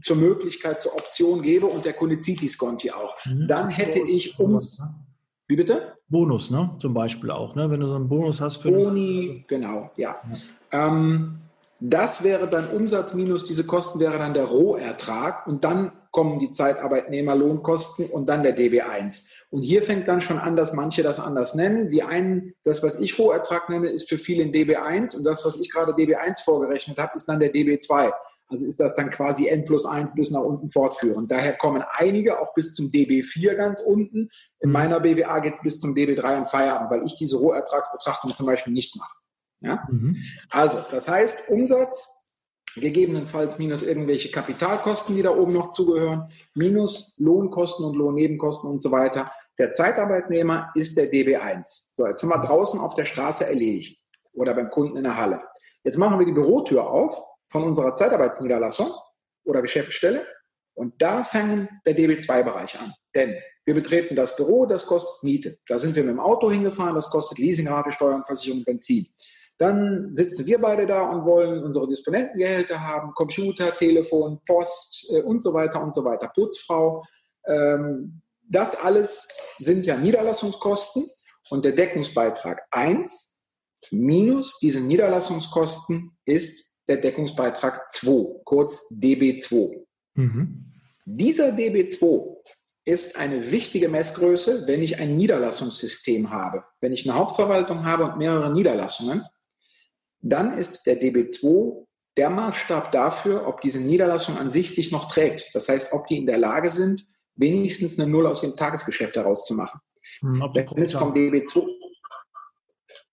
zur 0.02 0.18
Möglichkeit, 0.18 0.82
zur 0.82 0.96
Option 0.96 1.42
gebe 1.42 1.66
und 1.66 1.86
der 1.86 1.94
Kunde 1.94 2.20
zieht 2.20 2.42
die 2.42 2.50
Sconti 2.50 2.92
auch. 2.92 3.16
Mhm. 3.25 3.48
Dann 3.48 3.70
hätte 3.70 4.00
ich 4.00 4.38
um. 4.38 4.54
Ne? 4.54 4.62
Wie 5.48 5.56
bitte? 5.56 5.94
Bonus, 6.10 6.52
ne? 6.52 6.75
Zum 6.80 6.94
Beispiel 6.94 7.32
auch, 7.32 7.56
ne? 7.56 7.72
Wenn 7.72 7.80
du 7.80 7.88
so 7.88 7.96
einen 7.96 8.10
Bonus 8.10 8.42
hast 8.42 8.58
für. 8.58 8.72
Boni, 8.72 9.46
genau, 9.48 9.92
ja. 9.96 10.22
ja. 10.72 10.88
Ähm, 10.88 11.34
das 11.80 12.24
wäre 12.24 12.48
dann 12.48 12.70
Umsatz 12.70 13.14
minus 13.14 13.46
diese 13.46 13.66
Kosten 13.66 14.00
wäre 14.00 14.18
dann 14.18 14.34
der 14.34 14.46
Rohertrag 14.46 15.48
und 15.48 15.64
dann 15.64 15.92
kommen 16.12 16.40
die 16.40 16.52
Zeitarbeitnehmerlohnkosten 16.52 18.08
und 18.08 18.28
dann 18.28 18.44
der 18.44 18.58
DB1. 18.58 19.31
Und 19.52 19.62
hier 19.62 19.84
fängt 19.84 20.08
dann 20.08 20.22
schon 20.22 20.40
an, 20.40 20.56
dass 20.56 20.74
manche 20.74 21.04
das 21.04 21.20
anders 21.20 21.56
nennen. 21.56 21.92
Die 21.92 22.04
einen, 22.04 22.54
das, 22.64 22.81
was 22.84 23.00
ich 23.00 23.18
Rohertrag 23.20 23.70
nenne, 23.70 23.90
ist 23.90 24.10
für 24.10 24.18
viele 24.18 24.44
ein 24.44 24.52
DB1 24.52 25.16
und 25.16 25.24
das, 25.24 25.46
was 25.46 25.60
ich 25.60 25.72
gerade 25.72 25.94
DB1 25.94 26.44
vorgerechnet 26.44 26.98
habe, 26.98 27.14
ist 27.16 27.26
dann 27.26 27.40
der 27.40 27.54
DB2. 27.54 28.12
Also 28.52 28.66
ist 28.66 28.80
das 28.80 28.96
dann 28.96 29.12
quasi 29.12 29.48
N 29.48 29.64
plus 29.64 29.86
1 29.86 30.16
bis 30.16 30.32
nach 30.32 30.42
unten 30.42 30.70
fortführend. 30.70 31.32
Daher 31.32 31.54
kommen 31.54 31.84
einige 31.98 32.42
auch 32.42 32.56
bis 32.56 32.74
zum 32.74 32.88
DB4 32.88 33.54
ganz 33.54 33.80
unten. 33.80 34.30
In 34.60 34.70
mhm. 34.70 34.72
meiner 34.72 35.00
BWA 35.00 35.40
geht 35.40 35.54
es 35.54 35.62
bis 35.62 35.80
zum 35.80 35.94
DB3 35.94 36.40
und 36.40 36.48
Feierabend, 36.48 36.90
weil 36.90 37.06
ich 37.06 37.16
diese 37.16 37.38
Rohertragsbetrachtung 37.38 38.34
zum 38.34 38.48
Beispiel 38.48 38.74
nicht 38.74 38.96
mache. 38.96 39.14
Ja? 39.62 39.88
Mhm. 39.90 40.18
Also, 40.50 40.80
das 40.92 41.08
heißt, 41.08 41.50
Umsatz, 41.50 42.30
gegebenenfalls 42.76 43.58
minus 43.58 43.84
irgendwelche 43.84 44.32
Kapitalkosten, 44.32 45.16
die 45.16 45.22
da 45.22 45.32
oben 45.32 45.54
noch 45.54 45.72
zugehören, 45.72 46.32
minus 46.54 47.16
Lohnkosten 47.18 47.86
und 47.86 47.96
Lohnnebenkosten 47.96 48.70
und 48.70 48.82
so 48.82 48.92
weiter. 48.92 49.32
Der 49.58 49.72
Zeitarbeitnehmer 49.72 50.72
ist 50.76 50.98
der 50.98 51.12
DB1. 51.12 51.96
So, 51.96 52.08
jetzt 52.08 52.22
haben 52.22 52.30
wir 52.30 52.40
draußen 52.40 52.80
auf 52.80 52.96
der 52.96 53.06
Straße 53.06 53.46
erledigt 53.46 54.02
oder 54.34 54.54
beim 54.54 54.70
Kunden 54.70 54.98
in 54.98 55.04
der 55.04 55.18
Halle. 55.18 55.42
Jetzt 55.84 55.98
machen 55.98 56.20
wir 56.20 56.26
die 56.26 56.32
Bürotür 56.32 56.90
auf 56.90 57.22
von 57.52 57.64
unserer 57.64 57.94
Zeitarbeitsniederlassung 57.94 58.92
oder 59.44 59.62
Geschäftsstelle 59.62 60.26
und 60.76 61.02
da 61.02 61.24
fängt 61.24 61.70
der 61.86 61.98
DB2-Bereich 61.98 62.80
an. 62.80 62.94
Denn 63.14 63.36
wir 63.66 63.74
betreten 63.74 64.16
das 64.16 64.36
Büro, 64.36 64.66
das 64.66 64.86
kostet 64.86 65.24
Miete. 65.24 65.60
Da 65.68 65.78
sind 65.78 65.96
wir 65.96 66.04
mit 66.04 66.14
dem 66.14 66.20
Auto 66.20 66.50
hingefahren, 66.50 66.96
das 66.96 67.10
kostet 67.10 67.38
Leasingrate, 67.38 67.92
Steuern, 67.92 68.24
Versicherung, 68.24 68.64
Benzin. 68.64 69.08
Dann 69.60 70.14
sitzen 70.14 70.48
wir 70.48 70.60
beide 70.60 70.88
da 70.88 71.04
und 71.04 71.26
wollen 71.26 71.62
unsere 71.64 71.86
Disponentengehälter 71.86 72.82
haben, 72.82 73.12
Computer, 73.14 73.76
Telefon, 73.76 74.40
Post 74.48 75.12
äh, 75.12 75.22
und 75.22 75.44
so 75.44 75.54
weiter 75.54 75.84
und 75.84 75.94
so 75.94 76.04
weiter, 76.06 76.32
Putzfrau. 76.34 77.04
Ähm, 77.46 78.22
das 78.42 78.76
alles 78.76 79.28
sind 79.58 79.86
ja 79.86 79.98
Niederlassungskosten 79.98 81.06
und 81.50 81.66
der 81.66 81.74
Deckungsbeitrag 81.74 82.62
1 82.72 83.42
minus 83.92 84.60
diese 84.60 84.80
Niederlassungskosten 84.80 86.18
ist 86.26 86.82
der 86.88 86.98
Deckungsbeitrag 86.98 87.90
2, 87.90 88.42
kurz 88.46 88.90
DB2. 88.92 89.84
Mhm. 90.16 90.72
Dieser 91.06 91.50
DB2 91.50 92.38
ist 92.86 93.18
eine 93.18 93.51
wichtige 93.51 93.89
Messgröße, 93.89 94.68
wenn 94.68 94.82
ich 94.82 95.00
ein 95.00 95.18
Niederlassungssystem 95.18 96.32
habe. 96.32 96.63
Wenn 96.80 96.94
ich 96.94 97.08
eine 97.08 97.20
Hauptverwaltung 97.20 97.84
habe 97.84 98.06
und 98.06 98.18
mehrere 98.18 98.51
Niederlassungen, 98.51 99.24
dann 100.22 100.58
ist 100.58 100.86
der 100.86 101.02
DB2 101.02 101.86
der 102.18 102.30
Maßstab 102.30 102.92
dafür, 102.92 103.48
ob 103.48 103.62
diese 103.62 103.80
Niederlassung 103.80 104.38
an 104.38 104.52
sich 104.52 104.76
sich 104.76 104.92
noch 104.92 105.10
trägt. 105.10 105.50
Das 105.54 105.70
heißt, 105.70 105.94
ob 105.94 106.08
die 106.08 106.18
in 106.18 106.26
der 106.26 106.38
Lage 106.38 106.70
sind, 106.70 107.06
wenigstens 107.36 107.98
eine 107.98 108.12
Null 108.12 108.28
aus 108.28 108.42
dem 108.42 108.56
Tagesgeschäft 108.56 109.16
herauszumachen. 109.16 109.80
Hm, 110.20 110.42
wenn 110.54 110.84
es 110.84 110.94
vom 110.94 111.14
DB2, 111.14 111.66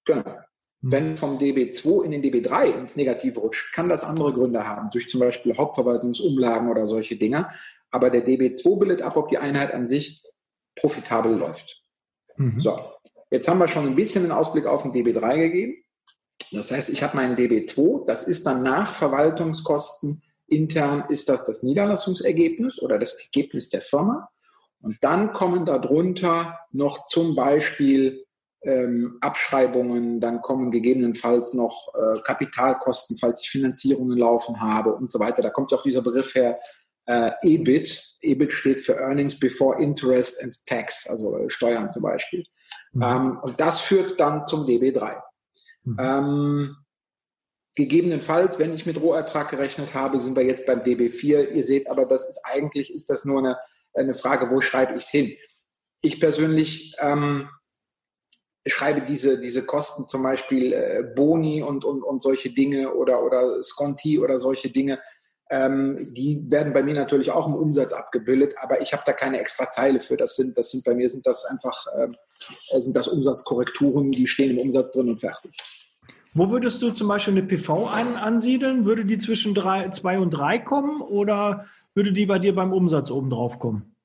genau, 0.04 0.24
hm. 0.24 0.34
wenn 0.80 1.16
vom 1.16 1.38
DB2 1.38 2.04
in 2.04 2.10
den 2.10 2.22
DB3 2.22 2.78
ins 2.78 2.96
Negative 2.96 3.38
rutscht, 3.38 3.72
kann 3.74 3.88
das 3.88 4.02
andere 4.02 4.32
Gründe 4.32 4.66
haben, 4.66 4.90
durch 4.90 5.08
zum 5.08 5.20
Beispiel 5.20 5.56
Hauptverwaltungsumlagen 5.56 6.68
oder 6.68 6.86
solche 6.86 7.16
Dinge. 7.16 7.48
Aber 7.90 8.10
der 8.10 8.26
DB2 8.26 8.78
bildet 8.78 9.02
ab, 9.02 9.16
ob 9.16 9.28
die 9.28 9.38
Einheit 9.38 9.72
an 9.72 9.86
sich 9.86 10.22
profitabel 10.74 11.36
läuft. 11.36 11.84
Mhm. 12.36 12.58
So, 12.58 12.78
jetzt 13.30 13.46
haben 13.46 13.58
wir 13.58 13.68
schon 13.68 13.86
ein 13.86 13.94
bisschen 13.94 14.24
einen 14.24 14.32
Ausblick 14.32 14.66
auf 14.66 14.82
den 14.82 14.92
DB3 14.92 15.36
gegeben. 15.38 15.76
Das 16.52 16.70
heißt, 16.70 16.90
ich 16.90 17.02
habe 17.02 17.16
meinen 17.16 17.36
DB2, 17.36 18.04
das 18.06 18.22
ist 18.22 18.46
dann 18.46 18.62
nach 18.62 18.92
Verwaltungskosten 18.92 20.22
intern, 20.46 21.04
ist 21.08 21.28
das 21.28 21.44
das 21.46 21.62
Niederlassungsergebnis 21.62 22.80
oder 22.80 22.98
das 22.98 23.14
Ergebnis 23.14 23.68
der 23.70 23.80
Firma. 23.80 24.28
Und 24.80 24.98
dann 25.00 25.32
kommen 25.32 25.66
darunter 25.66 26.60
noch 26.70 27.06
zum 27.06 27.34
Beispiel 27.34 28.24
ähm, 28.62 29.18
Abschreibungen, 29.20 30.20
dann 30.20 30.42
kommen 30.42 30.70
gegebenenfalls 30.70 31.54
noch 31.54 31.88
äh, 31.94 32.20
Kapitalkosten, 32.20 33.16
falls 33.16 33.40
ich 33.40 33.50
Finanzierungen 33.50 34.18
laufen 34.18 34.60
habe 34.60 34.94
und 34.94 35.10
so 35.10 35.18
weiter. 35.18 35.42
Da 35.42 35.50
kommt 35.50 35.72
auch 35.72 35.82
dieser 35.82 36.02
Begriff 36.02 36.34
her, 36.34 36.58
äh, 37.06 37.30
EBIT. 37.42 38.16
EBIT 38.20 38.52
steht 38.52 38.80
für 38.80 38.96
Earnings 38.96 39.38
Before 39.38 39.80
Interest 39.80 40.42
and 40.42 40.54
Tax, 40.66 41.08
also 41.08 41.36
äh, 41.38 41.48
Steuern 41.48 41.88
zum 41.90 42.02
Beispiel. 42.02 42.44
Mhm. 42.92 43.02
Ähm, 43.02 43.38
und 43.42 43.60
das 43.60 43.80
führt 43.80 44.20
dann 44.20 44.44
zum 44.44 44.66
DB3. 44.66 45.20
Mhm. 45.86 45.96
Ähm, 45.98 46.76
gegebenenfalls, 47.74 48.58
wenn 48.58 48.74
ich 48.74 48.86
mit 48.86 49.00
Rohertrag 49.00 49.48
gerechnet 49.50 49.94
habe, 49.94 50.18
sind 50.18 50.36
wir 50.36 50.44
jetzt 50.44 50.66
beim 50.66 50.80
DB4. 50.80 51.50
Ihr 51.50 51.64
seht 51.64 51.88
aber, 51.88 52.04
das 52.04 52.28
ist 52.28 52.40
eigentlich, 52.44 52.92
ist 52.92 53.08
das 53.08 53.24
nur 53.24 53.38
eine, 53.38 53.58
eine 53.94 54.14
Frage, 54.14 54.50
wo 54.50 54.60
schreibe 54.60 54.94
ich 54.94 55.04
es 55.04 55.10
hin? 55.10 55.36
Ich 56.02 56.20
persönlich 56.20 56.96
ähm, 57.00 57.48
schreibe 58.66 59.02
diese, 59.02 59.40
diese 59.40 59.64
Kosten 59.64 60.04
zum 60.06 60.22
Beispiel 60.22 60.72
äh, 60.72 61.02
Boni 61.14 61.62
und, 61.62 61.84
und, 61.84 62.02
und 62.02 62.20
solche 62.20 62.50
Dinge 62.50 62.94
oder, 62.94 63.22
oder 63.22 63.62
Sconti 63.62 64.18
oder 64.18 64.38
solche 64.38 64.70
Dinge. 64.70 65.00
Ähm, 65.48 66.12
die 66.12 66.44
werden 66.50 66.72
bei 66.72 66.82
mir 66.82 66.94
natürlich 66.94 67.30
auch 67.30 67.46
im 67.46 67.54
Umsatz 67.54 67.92
abgebildet, 67.92 68.54
aber 68.58 68.80
ich 68.80 68.92
habe 68.92 69.04
da 69.06 69.12
keine 69.12 69.38
extra 69.38 69.70
Zeile 69.70 70.00
für. 70.00 70.16
Das 70.16 70.34
sind, 70.34 70.58
das 70.58 70.70
sind 70.70 70.84
bei 70.84 70.94
mir 70.94 71.08
sind 71.08 71.24
das 71.24 71.44
einfach 71.44 71.86
äh, 71.94 72.08
sind 72.80 72.96
das 72.96 73.06
Umsatzkorrekturen, 73.06 74.10
die 74.10 74.26
stehen 74.26 74.58
im 74.58 74.58
Umsatz 74.58 74.92
drin 74.92 75.08
und 75.08 75.20
fertig. 75.20 75.52
Wo 76.36 76.50
würdest 76.50 76.82
du 76.82 76.90
zum 76.90 77.08
Beispiel 77.08 77.32
eine 77.32 77.44
PV 77.44 77.86
ein, 77.86 78.16
ansiedeln? 78.16 78.84
Würde 78.84 79.06
die 79.06 79.16
zwischen 79.16 79.56
2 79.56 80.18
und 80.18 80.30
3 80.30 80.58
kommen 80.58 81.00
oder 81.00 81.64
würde 81.94 82.12
die 82.12 82.26
bei 82.26 82.38
dir 82.38 82.54
beim 82.54 82.74
Umsatz 82.74 83.10
oben 83.10 83.30
drauf 83.30 83.58
kommen? 83.58 83.96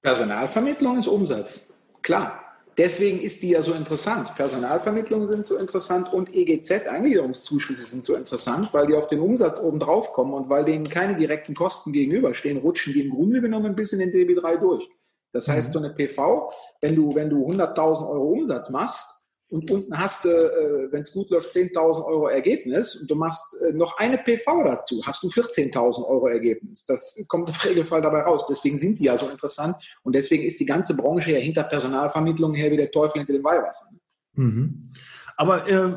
Personalvermittlung 0.00 0.96
ist 0.96 1.08
Umsatz. 1.08 1.72
Klar. 2.02 2.40
Deswegen 2.78 3.20
ist 3.20 3.42
die 3.42 3.50
ja 3.50 3.62
so 3.62 3.72
interessant. 3.72 4.32
Personalvermittlungen 4.36 5.26
sind 5.26 5.44
so 5.44 5.56
interessant 5.56 6.12
und 6.12 6.32
EGZ, 6.32 6.86
Eingliederungszuschüsse, 6.86 7.84
sind 7.84 8.04
so 8.04 8.14
interessant, 8.14 8.68
weil 8.72 8.86
die 8.86 8.94
auf 8.94 9.08
den 9.08 9.18
Umsatz 9.18 9.58
oben 9.58 9.80
drauf 9.80 10.12
kommen 10.12 10.34
und 10.34 10.48
weil 10.48 10.64
denen 10.64 10.84
keine 10.84 11.16
direkten 11.16 11.54
Kosten 11.54 11.90
gegenüberstehen, 11.92 12.58
rutschen 12.58 12.92
die 12.92 13.00
im 13.00 13.10
Grunde 13.10 13.40
genommen 13.40 13.66
ein 13.66 13.74
bisschen 13.74 14.00
in 14.00 14.12
DB3 14.12 14.58
durch. 14.58 14.88
Das 15.32 15.48
heißt, 15.48 15.70
mhm. 15.70 15.72
so 15.72 15.78
eine 15.80 15.94
PV, 15.94 16.52
wenn 16.80 16.94
du, 16.94 17.14
wenn 17.14 17.30
du 17.30 17.44
100.000 17.48 18.08
Euro 18.08 18.28
Umsatz 18.28 18.70
machst, 18.70 19.15
und 19.48 19.70
unten 19.70 19.96
hast 19.96 20.24
du, 20.24 20.28
äh, 20.28 20.90
wenn 20.90 21.02
es 21.02 21.12
gut 21.12 21.30
läuft, 21.30 21.52
10.000 21.52 22.04
Euro 22.04 22.26
Ergebnis 22.28 22.96
und 22.96 23.08
du 23.08 23.14
machst 23.14 23.56
äh, 23.62 23.72
noch 23.72 23.96
eine 23.98 24.18
PV 24.18 24.64
dazu, 24.64 25.00
hast 25.06 25.22
du 25.22 25.28
14.000 25.28 26.04
Euro 26.04 26.26
Ergebnis. 26.26 26.84
Das 26.84 27.24
kommt 27.28 27.48
im 27.48 27.54
Regelfall 27.64 28.02
dabei 28.02 28.22
raus. 28.22 28.44
Deswegen 28.48 28.76
sind 28.76 28.98
die 28.98 29.04
ja 29.04 29.16
so 29.16 29.28
interessant 29.28 29.76
und 30.02 30.16
deswegen 30.16 30.42
ist 30.42 30.58
die 30.58 30.66
ganze 30.66 30.96
Branche 30.96 31.32
ja 31.32 31.38
hinter 31.38 31.62
Personalvermittlung 31.62 32.54
her 32.54 32.72
wie 32.72 32.76
der 32.76 32.90
Teufel 32.90 33.18
hinter 33.18 33.34
dem 33.34 33.44
Weihwasser. 33.44 33.88
Mhm. 34.34 34.92
Aber 35.36 35.68
äh, 35.68 35.96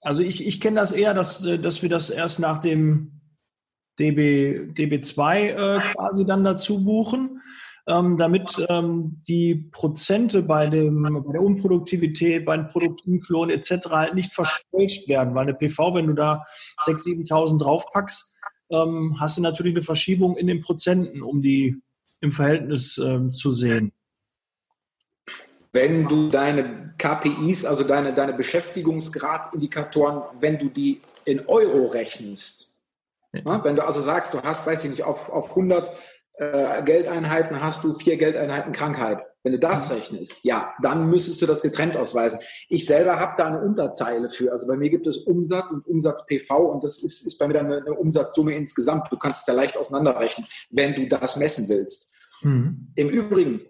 also 0.00 0.22
ich, 0.22 0.46
ich 0.46 0.60
kenne 0.60 0.80
das 0.80 0.92
eher, 0.92 1.12
dass, 1.12 1.44
äh, 1.44 1.58
dass 1.58 1.82
wir 1.82 1.90
das 1.90 2.08
erst 2.08 2.38
nach 2.38 2.62
dem 2.62 3.20
DB, 3.98 4.70
DB2 4.72 5.36
äh, 5.36 5.80
quasi 5.92 6.24
dann 6.24 6.44
dazu 6.44 6.82
buchen 6.82 7.42
ähm, 7.90 8.16
damit 8.16 8.64
ähm, 8.68 9.20
die 9.26 9.54
Prozente 9.72 10.42
bei, 10.42 10.68
dem, 10.68 11.02
bei 11.02 11.32
der 11.32 11.42
Unproduktivität, 11.42 12.44
bei 12.44 12.56
den 12.56 12.68
Produktivlohn 12.68 13.50
etc. 13.50 13.86
halt 13.90 14.14
nicht 14.14 14.32
verfälscht 14.32 15.08
werden. 15.08 15.34
Weil 15.34 15.48
eine 15.48 15.54
PV, 15.54 15.94
wenn 15.94 16.06
du 16.06 16.12
da 16.12 16.44
6.000, 16.84 17.28
7.000 17.28 17.58
draufpackst, 17.58 18.32
ähm, 18.70 19.16
hast 19.18 19.38
du 19.38 19.42
natürlich 19.42 19.74
eine 19.74 19.82
Verschiebung 19.82 20.36
in 20.36 20.46
den 20.46 20.60
Prozenten, 20.60 21.22
um 21.22 21.42
die 21.42 21.80
im 22.20 22.32
Verhältnis 22.32 22.98
ähm, 22.98 23.32
zu 23.32 23.52
sehen. 23.52 23.92
Wenn 25.72 26.06
du 26.06 26.28
deine 26.28 26.94
KPIs, 26.98 27.64
also 27.64 27.84
deine, 27.84 28.12
deine 28.12 28.34
Beschäftigungsgradindikatoren, 28.34 30.22
wenn 30.40 30.58
du 30.58 30.68
die 30.68 31.00
in 31.24 31.46
Euro 31.46 31.86
rechnest, 31.86 32.76
ja. 33.32 33.64
wenn 33.64 33.76
du 33.76 33.84
also 33.84 34.00
sagst, 34.00 34.34
du 34.34 34.42
hast, 34.42 34.66
weiß 34.66 34.84
ich 34.84 34.90
nicht, 34.90 35.02
auf, 35.04 35.28
auf 35.28 35.50
100 35.50 35.92
äh, 36.40 36.82
Geldeinheiten 36.82 37.62
hast 37.62 37.84
du 37.84 37.92
vier 37.94 38.16
Geldeinheiten 38.16 38.72
Krankheit. 38.72 39.18
Wenn 39.42 39.52
du 39.52 39.58
das 39.58 39.88
mhm. 39.88 39.94
rechnest, 39.94 40.42
ja, 40.42 40.72
dann 40.82 41.08
müsstest 41.08 41.40
du 41.42 41.46
das 41.46 41.62
getrennt 41.62 41.96
ausweisen. 41.96 42.38
Ich 42.68 42.86
selber 42.86 43.20
habe 43.20 43.34
da 43.36 43.46
eine 43.46 43.60
Unterzeile 43.60 44.28
für. 44.28 44.50
Also 44.50 44.66
bei 44.66 44.76
mir 44.76 44.88
gibt 44.88 45.06
es 45.06 45.18
Umsatz 45.18 45.70
und 45.70 45.86
Umsatz 45.86 46.24
PV 46.26 46.72
und 46.72 46.82
das 46.82 47.02
ist, 47.02 47.26
ist 47.26 47.38
bei 47.38 47.46
mir 47.46 47.54
dann 47.54 47.66
eine, 47.66 47.78
eine 47.78 47.94
Umsatzsumme 47.94 48.54
insgesamt. 48.54 49.10
Du 49.10 49.18
kannst 49.18 49.42
es 49.42 49.46
ja 49.46 49.54
leicht 49.54 49.76
auseinanderrechnen, 49.76 50.46
wenn 50.70 50.94
du 50.94 51.08
das 51.08 51.36
messen 51.36 51.68
willst. 51.68 52.16
Mhm. 52.42 52.92
Im 52.94 53.08
Übrigen 53.08 53.62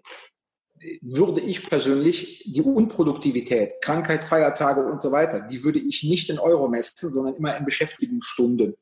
würde 1.01 1.41
ich 1.41 1.69
persönlich 1.69 2.43
die 2.47 2.61
Unproduktivität, 2.61 3.81
Krankheit, 3.81 4.23
Feiertage 4.23 4.85
und 4.85 4.99
so 4.99 5.11
weiter, 5.11 5.41
die 5.41 5.63
würde 5.63 5.79
ich 5.79 6.03
nicht 6.03 6.29
in 6.29 6.39
Euro 6.39 6.69
messen, 6.69 7.09
sondern 7.09 7.35
immer 7.35 7.55
in 7.55 7.65
Beschäftigungsstunden. 7.65 8.75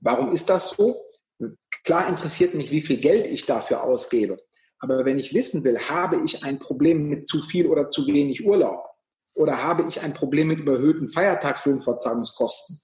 Warum 0.00 0.32
ist 0.32 0.48
das 0.48 0.70
so? 0.70 0.94
Klar 1.84 2.08
interessiert 2.08 2.54
mich, 2.54 2.70
wie 2.70 2.82
viel 2.82 2.98
Geld 2.98 3.26
ich 3.26 3.46
dafür 3.46 3.82
ausgebe. 3.82 4.38
Aber 4.78 5.04
wenn 5.04 5.18
ich 5.18 5.34
wissen 5.34 5.64
will, 5.64 5.78
habe 5.78 6.22
ich 6.24 6.44
ein 6.44 6.58
Problem 6.58 7.08
mit 7.08 7.26
zu 7.26 7.40
viel 7.40 7.66
oder 7.66 7.88
zu 7.88 8.06
wenig 8.06 8.46
Urlaub 8.46 8.86
oder 9.34 9.62
habe 9.62 9.86
ich 9.88 10.00
ein 10.00 10.14
Problem 10.14 10.48
mit 10.48 10.58
überhöhten 10.58 11.08
Feiertagslohnfortzahlungskosten, 11.08 12.80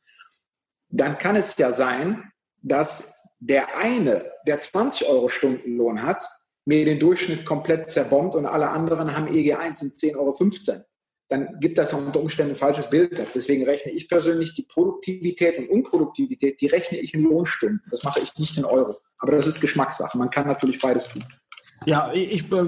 dann 0.88 1.18
kann 1.18 1.36
es 1.36 1.56
ja 1.56 1.72
sein, 1.72 2.30
dass 2.62 3.34
der 3.38 3.76
eine, 3.78 4.30
der 4.46 4.60
20 4.60 5.08
Euro 5.08 5.28
Stundenlohn 5.28 6.02
hat, 6.02 6.22
mir 6.64 6.84
den 6.84 6.98
Durchschnitt 6.98 7.46
komplett 7.46 7.88
zerbombt 7.88 8.34
und 8.34 8.46
alle 8.46 8.70
anderen 8.70 9.16
haben 9.16 9.28
EG1 9.28 9.82
in 9.82 9.90
10,15 9.90 10.16
Euro 10.16 10.36
dann 11.28 11.58
gibt 11.58 11.78
das 11.78 11.92
unter 11.92 12.20
Umständen 12.20 12.52
ein 12.52 12.56
falsches 12.56 12.88
Bild. 12.88 13.20
Deswegen 13.34 13.64
rechne 13.64 13.92
ich 13.92 14.08
persönlich 14.08 14.54
die 14.54 14.62
Produktivität 14.62 15.58
und 15.58 15.68
Unproduktivität, 15.68 16.60
die 16.60 16.66
rechne 16.66 16.98
ich 16.98 17.14
in 17.14 17.24
Lohnstunden. 17.24 17.82
Das 17.90 18.04
mache 18.04 18.20
ich 18.20 18.38
nicht 18.38 18.56
in 18.58 18.64
Euro. 18.64 18.96
Aber 19.18 19.32
das 19.32 19.46
ist 19.46 19.60
Geschmackssache. 19.60 20.16
Man 20.18 20.30
kann 20.30 20.46
natürlich 20.46 20.80
beides 20.80 21.08
tun. 21.08 21.24
Ja, 21.84 22.12
ich 22.12 22.50
äh, 22.52 22.64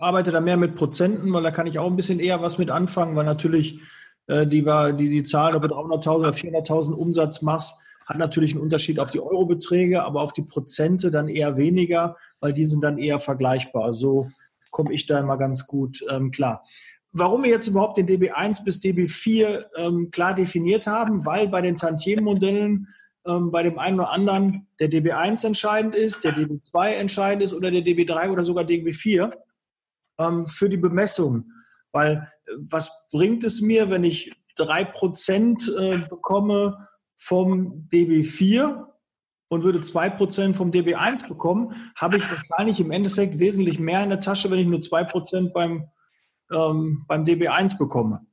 arbeite 0.00 0.30
da 0.30 0.40
mehr 0.40 0.58
mit 0.58 0.74
Prozenten, 0.74 1.32
weil 1.32 1.42
da 1.42 1.50
kann 1.50 1.66
ich 1.66 1.78
auch 1.78 1.86
ein 1.86 1.96
bisschen 1.96 2.20
eher 2.20 2.42
was 2.42 2.58
mit 2.58 2.70
anfangen, 2.70 3.16
weil 3.16 3.24
natürlich 3.24 3.80
äh, 4.26 4.46
die, 4.46 4.62
die, 4.62 5.08
die 5.08 5.22
Zahlen, 5.22 5.56
ob 5.56 5.62
du 5.62 5.68
300.000 5.68 6.18
oder 6.18 6.30
400.000 6.30 6.92
Umsatz 6.92 7.40
machst, 7.40 7.76
hat 8.06 8.18
natürlich 8.18 8.52
einen 8.52 8.60
Unterschied 8.60 9.00
auf 9.00 9.10
die 9.10 9.20
Eurobeträge, 9.20 10.02
aber 10.02 10.20
auf 10.20 10.34
die 10.34 10.42
Prozente 10.42 11.10
dann 11.10 11.28
eher 11.28 11.56
weniger, 11.56 12.16
weil 12.40 12.52
die 12.52 12.66
sind 12.66 12.84
dann 12.84 12.98
eher 12.98 13.18
vergleichbar. 13.18 13.94
So 13.94 14.28
komme 14.70 14.92
ich 14.92 15.06
da 15.06 15.18
immer 15.18 15.38
ganz 15.38 15.66
gut 15.66 16.04
ähm, 16.10 16.30
klar 16.30 16.64
warum 17.14 17.44
wir 17.44 17.50
jetzt 17.50 17.68
überhaupt 17.68 17.96
den 17.96 18.06
DB1 18.06 18.64
bis 18.64 18.80
DB4 18.80 19.64
ähm, 19.76 20.10
klar 20.10 20.34
definiert 20.34 20.86
haben, 20.86 21.24
weil 21.24 21.48
bei 21.48 21.62
den 21.62 21.76
Tantiemenmodellen 21.76 22.88
ähm, 23.26 23.50
bei 23.50 23.62
dem 23.62 23.78
einen 23.78 24.00
oder 24.00 24.10
anderen 24.10 24.66
der 24.80 24.90
DB1 24.90 25.46
entscheidend 25.46 25.94
ist, 25.94 26.24
der 26.24 26.34
DB2 26.34 26.88
entscheidend 26.88 27.42
ist 27.42 27.54
oder 27.54 27.70
der 27.70 27.82
DB3 27.82 28.30
oder 28.30 28.44
sogar 28.44 28.64
DB4 28.64 29.32
ähm, 30.18 30.46
für 30.48 30.68
die 30.68 30.76
Bemessung. 30.76 31.44
Weil 31.92 32.28
äh, 32.46 32.52
was 32.68 33.08
bringt 33.10 33.44
es 33.44 33.60
mir, 33.60 33.90
wenn 33.90 34.04
ich 34.04 34.32
3% 34.58 35.76
äh, 35.76 35.98
bekomme 36.08 36.88
vom 37.16 37.88
DB4 37.92 38.86
und 39.48 39.62
würde 39.62 39.78
2% 39.78 40.54
vom 40.54 40.72
DB1 40.72 41.28
bekommen, 41.28 41.74
habe 41.96 42.16
ich 42.16 42.24
wahrscheinlich 42.28 42.80
im 42.80 42.90
Endeffekt 42.90 43.38
wesentlich 43.38 43.78
mehr 43.78 44.02
in 44.02 44.10
der 44.10 44.20
Tasche, 44.20 44.50
wenn 44.50 44.58
ich 44.58 44.66
nur 44.66 44.80
2% 44.80 45.52
beim 45.52 45.88
ähm, 46.54 47.04
beim 47.06 47.24
DB1 47.24 47.78
bekomme. 47.78 48.26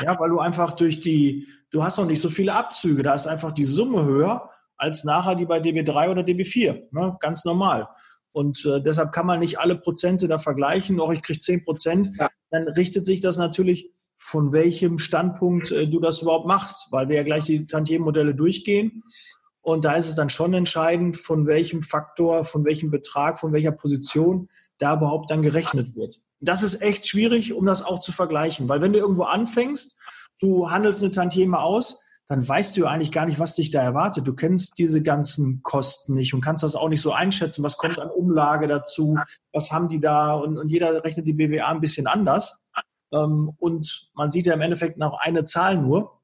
Ja, 0.00 0.18
weil 0.18 0.30
du 0.30 0.40
einfach 0.40 0.72
durch 0.72 1.00
die, 1.00 1.46
du 1.70 1.82
hast 1.82 1.98
noch 1.98 2.06
nicht 2.06 2.20
so 2.20 2.28
viele 2.28 2.54
Abzüge, 2.54 3.02
da 3.02 3.14
ist 3.14 3.26
einfach 3.26 3.52
die 3.52 3.64
Summe 3.64 4.04
höher 4.04 4.50
als 4.76 5.04
nachher 5.04 5.34
die 5.34 5.46
bei 5.46 5.58
DB3 5.58 6.10
oder 6.10 6.22
DB4. 6.22 6.88
Ne? 6.90 7.16
Ganz 7.20 7.44
normal. 7.44 7.88
Und 8.32 8.66
äh, 8.66 8.82
deshalb 8.82 9.12
kann 9.12 9.26
man 9.26 9.40
nicht 9.40 9.58
alle 9.58 9.76
Prozente 9.76 10.28
da 10.28 10.38
vergleichen, 10.38 10.96
noch 10.96 11.10
ich 11.10 11.22
kriege 11.22 11.38
10 11.38 11.64
Prozent. 11.64 12.10
Ja. 12.18 12.28
Dann 12.50 12.68
richtet 12.68 13.06
sich 13.06 13.22
das 13.22 13.38
natürlich, 13.38 13.90
von 14.18 14.52
welchem 14.52 14.98
Standpunkt 14.98 15.70
äh, 15.70 15.88
du 15.88 16.00
das 16.00 16.20
überhaupt 16.20 16.46
machst, 16.46 16.88
weil 16.90 17.08
wir 17.08 17.16
ja 17.16 17.22
gleich 17.22 17.44
die 17.44 17.66
Tantiemenmodelle 17.66 18.34
durchgehen. 18.34 19.02
Und 19.62 19.84
da 19.84 19.94
ist 19.94 20.08
es 20.08 20.14
dann 20.14 20.28
schon 20.28 20.52
entscheidend, 20.52 21.16
von 21.16 21.46
welchem 21.46 21.82
Faktor, 21.82 22.44
von 22.44 22.64
welchem 22.64 22.90
Betrag, 22.90 23.38
von 23.38 23.52
welcher 23.52 23.72
Position 23.72 24.48
da 24.78 24.96
überhaupt 24.96 25.30
dann 25.30 25.42
gerechnet 25.42 25.96
wird 25.96 26.20
das 26.40 26.62
ist 26.62 26.82
echt 26.82 27.06
schwierig, 27.06 27.52
um 27.52 27.66
das 27.66 27.82
auch 27.82 28.00
zu 28.00 28.12
vergleichen. 28.12 28.68
Weil 28.68 28.80
wenn 28.80 28.92
du 28.92 28.98
irgendwo 28.98 29.24
anfängst, 29.24 29.98
du 30.40 30.70
handelst 30.70 31.02
eine 31.02 31.10
Tantieme 31.10 31.58
aus, 31.60 32.02
dann 32.28 32.46
weißt 32.46 32.76
du 32.76 32.86
eigentlich 32.86 33.12
gar 33.12 33.26
nicht, 33.26 33.38
was 33.38 33.54
dich 33.54 33.70
da 33.70 33.80
erwartet. 33.80 34.26
Du 34.26 34.34
kennst 34.34 34.78
diese 34.78 35.00
ganzen 35.00 35.62
Kosten 35.62 36.14
nicht 36.14 36.34
und 36.34 36.40
kannst 36.40 36.64
das 36.64 36.74
auch 36.74 36.88
nicht 36.88 37.00
so 37.00 37.12
einschätzen. 37.12 37.62
Was 37.62 37.76
kommt 37.76 38.00
an 38.00 38.10
Umlage 38.10 38.66
dazu? 38.66 39.16
Was 39.52 39.70
haben 39.70 39.88
die 39.88 40.00
da? 40.00 40.34
Und, 40.34 40.58
und 40.58 40.68
jeder 40.68 41.04
rechnet 41.04 41.26
die 41.26 41.34
BWA 41.34 41.68
ein 41.68 41.80
bisschen 41.80 42.08
anders. 42.08 42.58
Ähm, 43.12 43.52
und 43.58 44.10
man 44.14 44.32
sieht 44.32 44.46
ja 44.46 44.54
im 44.54 44.60
Endeffekt 44.60 44.98
noch 44.98 45.18
eine 45.20 45.44
Zahl 45.44 45.76
nur 45.76 46.20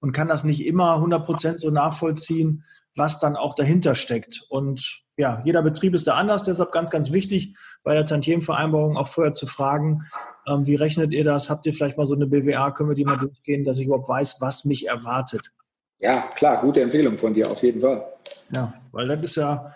und 0.00 0.12
kann 0.12 0.28
das 0.28 0.44
nicht 0.44 0.64
immer 0.64 0.94
100 0.94 1.24
Prozent 1.24 1.60
so 1.60 1.70
nachvollziehen, 1.70 2.64
was 2.94 3.18
dann 3.18 3.36
auch 3.36 3.54
dahinter 3.54 3.94
steckt. 3.94 4.42
Und 4.48 5.02
ja, 5.16 5.40
jeder 5.44 5.62
Betrieb 5.62 5.94
ist 5.94 6.06
da 6.06 6.14
anders, 6.14 6.44
deshalb 6.44 6.72
ganz, 6.72 6.90
ganz 6.90 7.12
wichtig, 7.12 7.56
bei 7.82 7.94
der 7.94 8.06
Tantiemenvereinbarung 8.06 8.96
auch 8.96 9.08
vorher 9.08 9.34
zu 9.34 9.46
fragen, 9.46 10.06
ähm, 10.46 10.66
wie 10.66 10.74
rechnet 10.74 11.12
ihr 11.12 11.24
das? 11.24 11.50
Habt 11.50 11.66
ihr 11.66 11.72
vielleicht 11.72 11.98
mal 11.98 12.06
so 12.06 12.14
eine 12.14 12.26
BWA? 12.26 12.70
Können 12.70 12.88
wir 12.88 12.96
die 12.96 13.04
mal 13.04 13.18
durchgehen, 13.18 13.64
dass 13.64 13.78
ich 13.78 13.86
überhaupt 13.86 14.08
weiß, 14.08 14.40
was 14.40 14.64
mich 14.64 14.88
erwartet? 14.88 15.52
Ja, 15.98 16.24
klar, 16.34 16.60
gute 16.60 16.80
Empfehlung 16.80 17.16
von 17.16 17.32
dir, 17.32 17.50
auf 17.50 17.62
jeden 17.62 17.80
Fall. 17.80 18.04
Ja, 18.52 18.74
weil 18.90 19.06
das 19.06 19.22
ist 19.22 19.36
ja, 19.36 19.72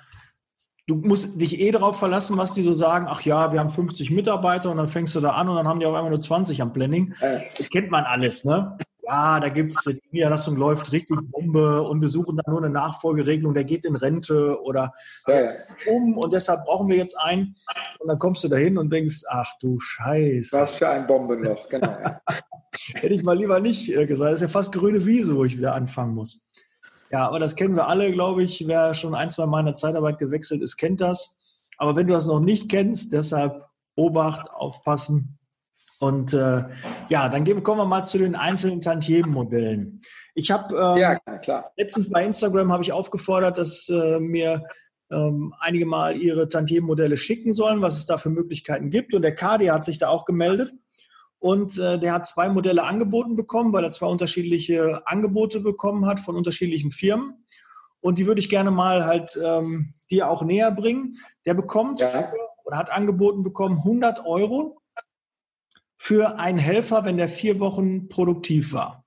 du 0.87 0.97
musst 0.97 1.41
dich 1.41 1.61
eh 1.61 1.71
darauf 1.71 1.99
verlassen, 1.99 2.37
was 2.37 2.53
die 2.53 2.63
so 2.63 2.73
sagen. 2.73 3.07
Ach 3.09 3.21
ja, 3.23 3.53
wir 3.53 3.61
haben 3.61 3.71
50 3.71 4.11
Mitarbeiter 4.11 4.71
und 4.71 4.77
dann 4.79 4.89
fängst 4.89 5.15
du 5.15 5.21
da 5.21 5.33
an 5.33 5.49
und 5.49 5.57
dann 5.57 5.69
haben 5.69 5.81
die 5.81 5.87
auf 5.87 5.95
einmal 5.95 6.11
nur 6.11 6.21
20 6.21 6.61
am 6.63 6.73
Planning. 6.73 7.15
Das 7.57 7.71
kennt 7.71 7.91
man 7.91 8.05
alles, 8.05 8.45
ne? 8.45 8.77
Ja, 9.07 9.39
da 9.39 9.49
gibt 9.49 9.73
es, 9.73 9.85
die 9.85 10.01
Niederlassung 10.11 10.57
läuft 10.57 10.91
richtig 10.91 11.19
Bombe 11.31 11.83
und 11.83 12.01
wir 12.01 12.09
suchen 12.09 12.37
dann 12.37 12.53
nur 12.53 12.63
eine 12.63 12.73
Nachfolgeregelung, 12.73 13.55
der 13.55 13.65
geht 13.65 13.85
in 13.85 13.95
Rente 13.95 14.61
oder 14.63 14.93
ja, 15.29 15.41
ja. 15.41 15.53
um 15.89 16.19
und 16.19 16.33
deshalb 16.33 16.65
brauchen 16.65 16.89
wir 16.89 16.97
jetzt 16.97 17.17
einen. 17.19 17.55
Und 18.01 18.09
dann 18.09 18.19
kommst 18.19 18.43
du 18.43 18.49
dahin 18.49 18.79
und 18.79 18.93
denkst, 18.93 19.23
ach 19.29 19.53
du 19.61 19.79
Scheiße. 19.79 20.57
Was 20.57 20.75
für 20.75 20.89
ein 20.89 21.07
Bombenloch, 21.07 21.69
genau. 21.69 21.97
Hätte 22.95 23.15
ich 23.15 23.23
mal 23.23 23.37
lieber 23.37 23.61
nicht 23.61 23.91
äh, 23.91 24.07
gesagt. 24.07 24.33
Das 24.33 24.41
ist 24.41 24.49
ja 24.49 24.49
fast 24.49 24.73
grüne 24.73 25.07
Wiese, 25.07 25.37
wo 25.37 25.45
ich 25.45 25.57
wieder 25.57 25.75
anfangen 25.75 26.15
muss. 26.15 26.45
Ja, 27.11 27.29
aber 27.29 27.39
das 27.39 27.55
kennen 27.55 27.77
wir 27.77 27.87
alle, 27.87 28.11
glaube 28.11 28.43
ich. 28.43 28.67
Wer 28.67 28.93
schon 28.95 29.15
ein, 29.15 29.31
zwei 29.31 29.47
Mal 29.47 29.61
in 29.61 29.67
der 29.67 29.75
Zeitarbeit 29.77 30.19
gewechselt 30.19 30.63
ist, 30.63 30.77
kennt 30.77 31.01
das. 31.01 31.39
Aber 31.79 31.95
wenn 31.95 32.09
du 32.09 32.13
das 32.13 32.27
noch 32.27 32.41
nicht 32.41 32.69
kennst, 32.69 33.13
deshalb 33.13 33.65
Obacht, 33.95 34.51
aufpassen. 34.51 35.36
Und 36.01 36.35
äh, 36.35 36.65
ja, 37.09 37.29
dann 37.29 37.45
gehen, 37.45 37.63
kommen 37.63 37.81
wir 37.81 37.87
mal 37.87 38.05
zu 38.05 38.19
den 38.19 38.35
einzelnen 38.35 38.81
Tantiemenmodellen. 38.81 40.03
Ich 40.35 40.51
habe 40.51 40.75
ähm, 40.77 40.97
ja, 40.99 41.65
letztens 41.77 42.11
bei 42.11 42.25
Instagram 42.25 42.71
habe 42.71 42.83
ich 42.83 42.93
aufgefordert, 42.93 43.57
dass 43.57 43.89
äh, 43.89 44.21
mir 44.21 44.65
ähm, 45.11 45.55
einige 45.61 45.87
Mal 45.87 46.17
ihre 46.17 46.49
Tantiemenmodelle 46.49 47.17
schicken 47.17 47.53
sollen, 47.53 47.81
was 47.81 47.97
es 47.99 48.07
da 48.07 48.19
für 48.19 48.31
Möglichkeiten 48.31 48.91
gibt. 48.91 49.15
Und 49.15 49.23
der 49.23 49.35
KD 49.35 49.71
hat 49.71 49.85
sich 49.85 49.99
da 49.99 50.09
auch 50.09 50.25
gemeldet. 50.25 50.73
Und 51.39 51.79
äh, 51.79 51.99
der 51.99 52.13
hat 52.13 52.27
zwei 52.27 52.49
Modelle 52.49 52.83
angeboten 52.83 53.37
bekommen, 53.37 53.73
weil 53.73 53.85
er 53.85 53.93
zwei 53.93 54.07
unterschiedliche 54.07 55.07
Angebote 55.07 55.61
bekommen 55.61 56.07
hat 56.07 56.21
von 56.21 56.37
unterschiedlichen 56.37 56.91
Firmen. 56.91 57.47
Und 58.01 58.19
die 58.19 58.27
würde 58.27 58.41
ich 58.41 58.49
gerne 58.49 58.71
mal 58.71 59.05
halt 59.05 59.39
ähm, 59.43 59.95
dir 60.11 60.29
auch 60.29 60.43
näher 60.43 60.71
bringen. 60.71 61.17
Der 61.45 61.55
bekommt 61.55 62.01
ja. 62.01 62.33
oder 62.65 62.77
hat 62.77 62.93
angeboten 62.93 63.43
bekommen 63.43 63.79
100 63.79 64.25
Euro 64.27 64.81
für 65.97 66.39
einen 66.39 66.59
Helfer, 66.59 67.05
wenn 67.05 67.17
der 67.17 67.29
vier 67.29 67.59
Wochen 67.61 68.09
produktiv 68.09 68.73
war. 68.73 69.05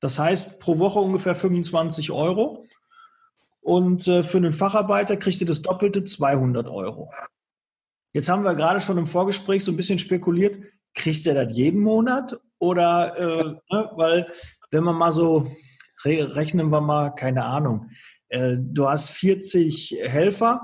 Das 0.00 0.18
heißt 0.18 0.60
pro 0.60 0.78
Woche 0.78 0.98
ungefähr 0.98 1.34
25 1.34 2.10
Euro. 2.10 2.66
Und 3.60 4.06
äh, 4.06 4.22
für 4.22 4.36
einen 4.36 4.52
Facharbeiter 4.52 5.16
kriegt 5.16 5.40
ihr 5.40 5.46
das 5.46 5.62
Doppelte 5.62 6.04
200 6.04 6.68
Euro. 6.68 7.10
Jetzt 8.12 8.28
haben 8.28 8.44
wir 8.44 8.54
gerade 8.54 8.80
schon 8.80 8.98
im 8.98 9.06
Vorgespräch 9.06 9.64
so 9.64 9.72
ein 9.72 9.76
bisschen 9.76 9.98
spekuliert, 9.98 10.58
kriegt 10.94 11.26
er 11.26 11.34
das 11.34 11.56
jeden 11.56 11.80
Monat? 11.80 12.38
Oder, 12.58 13.16
äh, 13.18 13.44
ne, 13.74 13.90
weil, 13.94 14.32
wenn 14.70 14.84
man 14.84 14.96
mal 14.96 15.12
so, 15.12 15.50
rechnen 16.04 16.68
wir 16.70 16.80
mal, 16.80 17.10
keine 17.10 17.44
Ahnung, 17.44 17.90
äh, 18.28 18.56
du 18.58 18.88
hast 18.88 19.10
40 19.10 19.98
Helfer, 20.02 20.60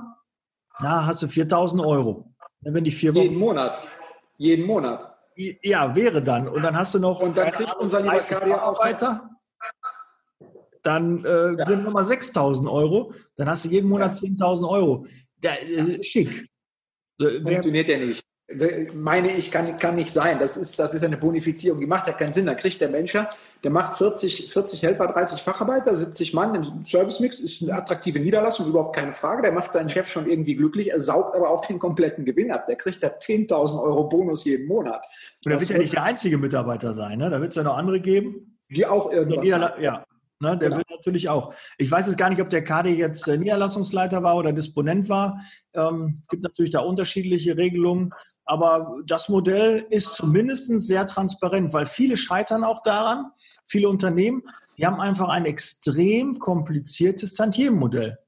na, 0.81 1.07
hast 1.07 1.23
du 1.23 1.29
4000 1.29 1.83
Euro. 1.83 2.35
Wenn 2.61 2.85
die 2.85 2.91
vier 2.91 3.15
Wochen, 3.15 3.23
jeden 3.23 3.39
Monat. 3.39 3.79
Jeden 4.37 4.67
Monat. 4.67 5.10
Ja, 5.63 5.95
wäre 5.95 6.23
dann. 6.23 6.49
Und 6.49 6.63
dann 6.63 6.77
hast 6.77 6.95
du 6.95 6.99
noch. 6.99 7.21
Und 7.21 7.37
dann 7.37 7.51
kriegt 7.53 7.75
unser 7.77 8.01
lieber 8.01 8.19
Kadia 8.19 8.63
auch 8.63 8.79
weiter. 8.79 9.31
Dann 10.83 11.25
äh, 11.25 11.59
ja. 11.59 11.67
sind 11.67 11.85
nochmal 11.85 12.05
6000 12.05 12.69
Euro. 12.69 13.13
Dann 13.37 13.49
hast 13.49 13.65
du 13.65 13.69
jeden 13.69 13.89
Monat 13.89 14.21
ja. 14.21 14.29
10.000 14.29 14.69
Euro. 14.69 15.07
Der, 15.37 15.63
äh, 15.63 16.03
schick. 16.03 16.49
Funktioniert 17.19 17.89
ja 17.89 17.99
nicht 17.99 18.25
meine 18.95 19.33
ich, 19.33 19.51
kann, 19.51 19.79
kann 19.79 19.95
nicht 19.95 20.13
sein. 20.13 20.39
Das 20.39 20.57
ist, 20.57 20.79
das 20.79 20.95
ist 20.95 21.05
eine 21.05 21.17
Bonifizierung, 21.17 21.81
die 21.81 21.87
macht 21.87 22.07
ja 22.07 22.13
keinen 22.13 22.33
Sinn. 22.33 22.47
Da 22.47 22.55
kriegt 22.55 22.81
der 22.81 22.89
Mensch 22.89 23.15
ja, 23.15 23.31
der 23.63 23.71
macht 23.71 23.97
40, 23.97 24.51
40 24.51 24.83
Helfer, 24.83 25.07
30 25.09 25.41
Facharbeiter, 25.41 25.95
70 25.95 26.35
Mann 26.35 26.55
im 26.55 26.85
Servicemix, 26.85 27.41
ist 27.41 27.63
eine 27.63 27.75
attraktive 27.75 28.19
Niederlassung, 28.19 28.67
überhaupt 28.67 28.97
keine 28.97 29.13
Frage. 29.13 29.43
Der 29.43 29.53
macht 29.53 29.73
seinen 29.73 29.91
Chef 29.91 30.09
schon 30.09 30.29
irgendwie 30.29 30.57
glücklich, 30.57 30.91
er 30.91 31.01
saugt 31.01 31.37
aber 31.37 31.51
auch 31.51 31.65
den 31.67 31.79
kompletten 31.79 32.25
Gewinn 32.25 32.51
ab. 32.51 32.67
Der 32.67 32.77
kriegt 32.77 33.03
ja 33.03 33.09
10.000 33.09 33.83
Euro 33.83 34.05
Bonus 34.05 34.45
jeden 34.45 34.67
Monat. 34.67 35.03
Und 35.45 35.53
er 35.53 35.61
wird 35.61 35.71
ja 35.71 35.79
nicht 35.79 35.93
der 35.93 36.05
einzige 36.05 36.39
Mitarbeiter 36.39 36.95
sein, 36.95 37.19
ne? 37.19 37.31
Da 37.31 37.41
wird 37.41 37.51
es 37.51 37.57
ja 37.57 37.63
noch 37.63 37.77
andere 37.77 38.01
geben. 38.01 38.59
Die 38.71 38.87
auch 38.87 39.11
irgendwas. 39.13 39.43
Die 39.43 39.49
ja, 39.83 40.05
Ne, 40.43 40.57
der 40.57 40.71
genau. 40.71 40.79
will 40.79 40.85
natürlich 40.89 41.29
auch. 41.29 41.53
Ich 41.77 41.91
weiß 41.91 42.07
jetzt 42.07 42.17
gar 42.17 42.31
nicht, 42.31 42.41
ob 42.41 42.49
der 42.49 42.65
KD 42.65 42.95
jetzt 42.95 43.29
äh, 43.29 43.37
Niederlassungsleiter 43.37 44.23
war 44.23 44.37
oder 44.37 44.55
Disponent 44.55 45.11
war. 45.11 45.39
Ähm, 45.75 46.23
gibt 46.31 46.43
natürlich 46.43 46.71
da 46.71 46.81
unterschiedliche 46.81 47.59
Regelungen. 47.59 48.15
Aber 48.51 48.97
das 49.07 49.29
Modell 49.29 49.87
ist 49.91 50.15
zumindest 50.15 50.73
sehr 50.81 51.07
transparent, 51.07 51.73
weil 51.73 51.87
viele 51.87 52.17
scheitern 52.17 52.65
auch 52.65 52.83
daran, 52.83 53.27
viele 53.65 53.89
Unternehmen, 53.89 54.43
die 54.77 54.85
haben 54.85 55.01
einfach 55.01 55.29
ein 55.29 55.47
extrem 55.47 56.41
kompliziertes 56.41 57.35
Tantiemenmodell. 57.35 58.19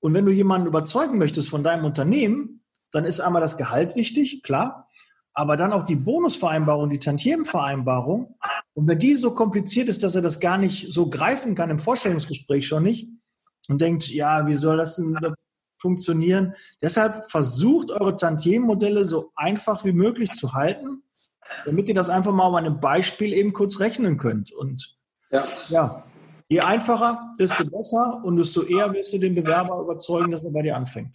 Und 0.00 0.14
wenn 0.14 0.24
du 0.24 0.32
jemanden 0.32 0.68
überzeugen 0.68 1.18
möchtest 1.18 1.50
von 1.50 1.62
deinem 1.62 1.84
Unternehmen, 1.84 2.62
dann 2.92 3.04
ist 3.04 3.20
einmal 3.20 3.42
das 3.42 3.58
Gehalt 3.58 3.94
wichtig, 3.94 4.42
klar, 4.42 4.88
aber 5.34 5.58
dann 5.58 5.74
auch 5.74 5.84
die 5.84 5.96
Bonusvereinbarung, 5.96 6.88
die 6.88 6.98
Tantiemenvereinbarung. 6.98 8.36
Und 8.72 8.88
wenn 8.88 8.98
die 8.98 9.16
so 9.16 9.34
kompliziert 9.34 9.90
ist, 9.90 10.02
dass 10.02 10.14
er 10.14 10.22
das 10.22 10.40
gar 10.40 10.56
nicht 10.56 10.90
so 10.94 11.10
greifen 11.10 11.54
kann 11.54 11.68
im 11.68 11.78
Vorstellungsgespräch 11.78 12.66
schon 12.66 12.84
nicht 12.84 13.10
und 13.68 13.82
denkt, 13.82 14.08
ja, 14.08 14.46
wie 14.46 14.56
soll 14.56 14.78
das 14.78 14.96
denn 14.96 15.14
funktionieren. 15.78 16.54
Deshalb 16.82 17.30
versucht 17.30 17.90
eure 17.90 18.16
Tantiemenmodelle 18.16 19.04
so 19.04 19.32
einfach 19.36 19.84
wie 19.84 19.92
möglich 19.92 20.30
zu 20.32 20.54
halten, 20.54 21.02
damit 21.64 21.88
ihr 21.88 21.94
das 21.94 22.10
einfach 22.10 22.32
mal 22.32 22.48
an 22.48 22.66
einem 22.66 22.80
Beispiel 22.80 23.32
eben 23.32 23.52
kurz 23.52 23.80
rechnen 23.80 24.18
könnt. 24.18 24.52
Und 24.52 24.96
ja, 25.30 25.46
ja 25.68 26.04
je 26.48 26.60
einfacher, 26.60 27.34
desto 27.38 27.64
besser 27.64 28.20
und 28.24 28.36
desto 28.36 28.62
eher 28.62 28.92
wirst 28.92 29.12
du 29.12 29.18
den 29.18 29.34
Bewerber 29.34 29.80
überzeugen, 29.80 30.30
dass 30.30 30.44
er 30.44 30.50
bei 30.50 30.62
dir 30.62 30.76
anfängt. 30.76 31.14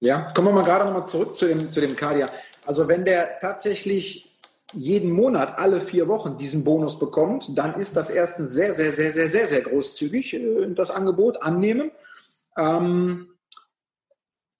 Ja, 0.00 0.20
kommen 0.32 0.48
wir 0.48 0.52
mal 0.52 0.64
gerade 0.64 0.84
nochmal 0.84 1.06
zurück 1.06 1.36
zu 1.36 1.46
dem, 1.46 1.68
zu 1.68 1.80
dem 1.80 1.96
Kadia. 1.96 2.28
Also 2.64 2.86
wenn 2.86 3.04
der 3.04 3.38
tatsächlich 3.40 4.28
jeden 4.72 5.10
Monat, 5.10 5.58
alle 5.58 5.80
vier 5.80 6.08
Wochen 6.08 6.36
diesen 6.36 6.62
Bonus 6.62 6.98
bekommt, 6.98 7.56
dann 7.56 7.74
ist 7.74 7.96
das 7.96 8.10
erstens 8.10 8.52
sehr, 8.52 8.74
sehr, 8.74 8.92
sehr, 8.92 9.12
sehr, 9.12 9.28
sehr, 9.28 9.46
sehr 9.46 9.62
großzügig, 9.62 10.34
äh, 10.34 10.74
das 10.74 10.90
Angebot 10.90 11.42
annehmen. 11.42 11.90
Ähm, 12.56 13.28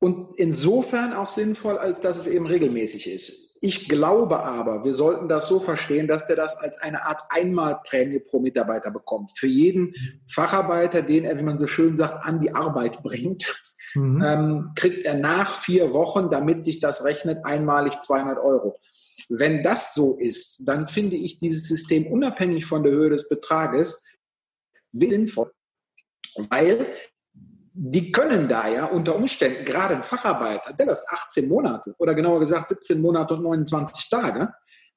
und 0.00 0.36
insofern 0.36 1.12
auch 1.12 1.28
sinnvoll, 1.28 1.76
als 1.76 2.00
dass 2.00 2.16
es 2.16 2.26
eben 2.26 2.46
regelmäßig 2.46 3.10
ist. 3.10 3.58
Ich 3.60 3.88
glaube 3.88 4.40
aber, 4.44 4.84
wir 4.84 4.94
sollten 4.94 5.28
das 5.28 5.48
so 5.48 5.58
verstehen, 5.58 6.06
dass 6.06 6.26
der 6.26 6.36
das 6.36 6.56
als 6.56 6.78
eine 6.78 7.04
Art 7.04 7.22
Einmalprämie 7.30 8.20
pro 8.20 8.38
Mitarbeiter 8.38 8.92
bekommt. 8.92 9.32
Für 9.36 9.48
jeden 9.48 9.94
Facharbeiter, 10.28 11.02
den 11.02 11.24
er, 11.24 11.38
wie 11.38 11.42
man 11.42 11.58
so 11.58 11.66
schön 11.66 11.96
sagt, 11.96 12.24
an 12.24 12.38
die 12.38 12.54
Arbeit 12.54 13.02
bringt, 13.02 13.60
mhm. 13.94 14.22
ähm, 14.24 14.72
kriegt 14.76 15.04
er 15.04 15.14
nach 15.14 15.52
vier 15.52 15.92
Wochen, 15.92 16.30
damit 16.30 16.62
sich 16.62 16.78
das 16.78 17.02
rechnet, 17.02 17.44
einmalig 17.44 18.00
200 18.00 18.38
Euro. 18.38 18.78
Wenn 19.28 19.64
das 19.64 19.94
so 19.94 20.16
ist, 20.18 20.68
dann 20.68 20.86
finde 20.86 21.16
ich 21.16 21.40
dieses 21.40 21.66
System 21.66 22.06
unabhängig 22.06 22.64
von 22.64 22.84
der 22.84 22.92
Höhe 22.92 23.10
des 23.10 23.28
Betrages 23.28 24.04
sinnvoll, 24.92 25.50
weil 26.48 26.86
die 27.80 28.10
können 28.10 28.48
da 28.48 28.66
ja 28.66 28.86
unter 28.86 29.14
Umständen, 29.14 29.64
gerade 29.64 29.94
ein 29.94 30.02
Facharbeiter, 30.02 30.72
der 30.72 30.86
läuft 30.86 31.04
18 31.08 31.48
Monate 31.48 31.94
oder 31.98 32.12
genauer 32.14 32.40
gesagt 32.40 32.70
17 32.70 33.00
Monate 33.00 33.34
und 33.34 33.44
29 33.44 34.10
Tage. 34.10 34.52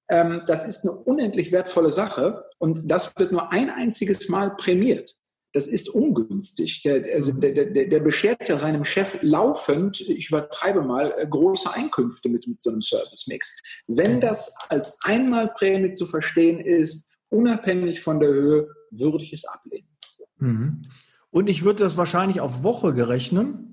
Ähm, 0.10 0.42
das 0.48 0.68
ist 0.68 0.84
eine 0.84 0.94
unendlich 0.94 1.52
wertvolle 1.52 1.92
Sache 1.92 2.44
und 2.58 2.90
das 2.90 3.14
wird 3.18 3.32
nur 3.32 3.52
ein 3.52 3.70
einziges 3.70 4.30
Mal 4.30 4.56
prämiert. 4.56 5.16
Das 5.54 5.68
ist 5.68 5.90
ungünstig. 5.90 6.82
Der, 6.82 7.04
also 7.14 7.34
der, 7.34 7.66
der, 7.66 7.86
der 7.86 8.00
beschert 8.00 8.50
ja 8.50 8.58
seinem 8.58 8.84
Chef 8.84 9.20
laufend, 9.22 10.02
ich 10.02 10.30
übertreibe 10.30 10.82
mal, 10.82 11.14
äh, 11.18 11.28
große 11.28 11.72
Einkünfte 11.72 12.30
mit, 12.30 12.48
mit 12.48 12.64
so 12.64 12.72
einem 12.72 12.82
Service-Mix. 12.82 13.62
Wenn 13.86 14.20
das 14.20 14.56
als 14.70 14.98
Einmalprämie 15.04 15.92
zu 15.92 16.08
verstehen 16.08 16.60
ist, 16.60 17.12
unabhängig 17.30 18.02
von 18.02 18.20
der 18.20 18.30
Höhe, 18.30 18.68
würde 18.90 19.24
ich 19.24 19.34
es 19.34 19.46
ablehnen. 19.46 19.88
Mhm. 20.40 20.88
Und 21.32 21.50
ich 21.50 21.64
würde 21.64 21.84
das 21.84 21.98
wahrscheinlich 21.98 22.42
auf 22.42 22.64
Woche 22.64 22.94
gerechnen, 22.94 23.72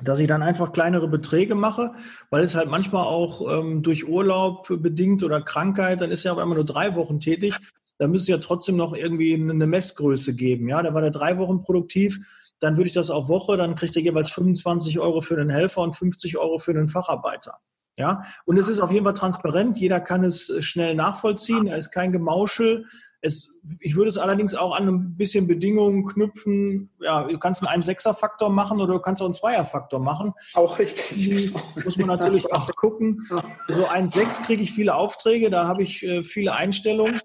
dass 0.00 0.20
ich 0.20 0.28
dann 0.28 0.42
einfach 0.42 0.72
kleinere 0.72 1.08
Beträge 1.08 1.54
mache, 1.54 1.92
weil 2.30 2.44
es 2.44 2.54
halt 2.54 2.68
manchmal 2.68 3.04
auch 3.04 3.58
ähm, 3.58 3.82
durch 3.82 4.06
Urlaub 4.06 4.68
bedingt 4.68 5.24
oder 5.24 5.40
Krankheit, 5.40 6.00
dann 6.00 6.10
ist 6.10 6.24
er 6.24 6.32
auf 6.32 6.38
einmal 6.38 6.56
nur 6.56 6.66
drei 6.66 6.94
Wochen 6.94 7.18
tätig. 7.18 7.54
Da 7.98 8.06
müsste 8.06 8.30
ja 8.30 8.38
trotzdem 8.38 8.76
noch 8.76 8.94
irgendwie 8.94 9.34
eine 9.34 9.66
Messgröße 9.66 10.36
geben. 10.36 10.68
Ja, 10.68 10.82
da 10.82 10.94
war 10.94 11.00
der 11.00 11.10
drei 11.10 11.36
Wochen 11.38 11.62
produktiv. 11.62 12.20
Dann 12.60 12.76
würde 12.76 12.88
ich 12.88 12.94
das 12.94 13.10
auf 13.10 13.28
Woche, 13.28 13.56
dann 13.56 13.74
kriegt 13.74 13.96
er 13.96 14.02
jeweils 14.02 14.30
25 14.30 15.00
Euro 15.00 15.20
für 15.20 15.36
den 15.36 15.50
Helfer 15.50 15.82
und 15.82 15.96
50 15.96 16.38
Euro 16.38 16.58
für 16.58 16.74
den 16.74 16.88
Facharbeiter. 16.88 17.58
Ja, 17.96 18.22
und 18.44 18.56
es 18.56 18.68
ist 18.68 18.78
auf 18.78 18.92
jeden 18.92 19.04
Fall 19.04 19.14
transparent. 19.14 19.76
Jeder 19.76 20.00
kann 20.00 20.22
es 20.22 20.52
schnell 20.60 20.94
nachvollziehen. 20.94 21.66
Da 21.66 21.74
ist 21.74 21.90
kein 21.90 22.12
Gemauschel. 22.12 22.86
Es, 23.20 23.50
ich 23.80 23.96
würde 23.96 24.08
es 24.08 24.18
allerdings 24.18 24.54
auch 24.54 24.76
an 24.76 24.88
ein 24.88 25.16
bisschen 25.16 25.48
Bedingungen 25.48 26.06
knüpfen. 26.06 26.90
Ja, 27.00 27.24
du 27.24 27.38
kannst 27.38 27.66
einen 27.66 27.82
1-6er-Faktor 27.82 28.50
machen 28.50 28.80
oder 28.80 28.94
du 28.94 29.00
kannst 29.00 29.22
auch 29.22 29.26
einen 29.26 29.34
Zweier-Faktor 29.34 29.98
machen. 29.98 30.34
Auch 30.54 30.78
richtig. 30.78 31.52
Muss 31.84 31.96
man 31.96 32.06
natürlich 32.06 32.52
auch 32.52 32.74
gucken. 32.76 33.26
So 33.68 33.86
1-6 33.86 34.44
kriege 34.44 34.62
ich 34.62 34.72
viele 34.72 34.94
Aufträge, 34.94 35.50
da 35.50 35.66
habe 35.66 35.82
ich 35.82 36.04
äh, 36.04 36.22
viele 36.22 36.54
Einstellungen. 36.54 37.18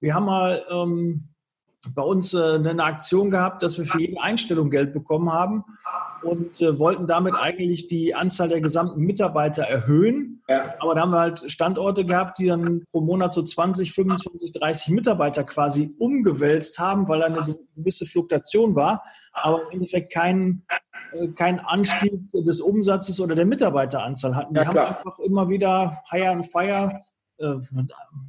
Wir 0.00 0.14
haben 0.14 0.26
mal 0.26 0.64
ähm, 0.70 1.28
bei 1.90 2.02
uns 2.02 2.32
äh, 2.32 2.54
eine 2.54 2.84
Aktion 2.84 3.30
gehabt, 3.30 3.62
dass 3.62 3.78
wir 3.78 3.84
für 3.84 4.00
jede 4.00 4.20
Einstellung 4.20 4.70
Geld 4.70 4.94
bekommen 4.94 5.30
haben 5.30 5.64
und 6.24 6.60
äh, 6.60 6.78
wollten 6.78 7.06
damit 7.06 7.34
eigentlich 7.34 7.86
die 7.86 8.14
Anzahl 8.14 8.48
der 8.48 8.60
gesamten 8.60 9.00
Mitarbeiter 9.00 9.64
erhöhen. 9.64 10.42
Ja. 10.48 10.74
Aber 10.80 10.94
da 10.94 11.02
haben 11.02 11.10
wir 11.12 11.20
halt 11.20 11.50
Standorte 11.50 12.04
gehabt, 12.04 12.38
die 12.38 12.46
dann 12.46 12.84
pro 12.90 13.00
Monat 13.00 13.34
so 13.34 13.42
20, 13.42 13.92
25, 13.92 14.52
30 14.52 14.88
Mitarbeiter 14.88 15.44
quasi 15.44 15.94
umgewälzt 15.98 16.78
haben, 16.78 17.08
weil 17.08 17.20
da 17.20 17.26
eine 17.26 17.56
gewisse 17.76 18.06
Fluktuation 18.06 18.74
war, 18.74 19.02
aber 19.32 19.62
im 19.62 19.70
Endeffekt 19.76 20.12
kein, 20.12 20.64
äh, 21.12 21.28
kein 21.28 21.60
Anstieg 21.60 22.30
des 22.32 22.60
Umsatzes 22.60 23.20
oder 23.20 23.34
der 23.34 23.46
Mitarbeiteranzahl 23.46 24.34
hatten. 24.34 24.54
Die 24.54 24.60
ja, 24.60 24.66
haben 24.66 24.78
einfach 24.78 25.18
immer 25.18 25.48
wieder 25.48 26.02
Hire 26.10 26.30
and 26.30 26.50
Fire, 26.50 27.00
äh, 27.38 27.54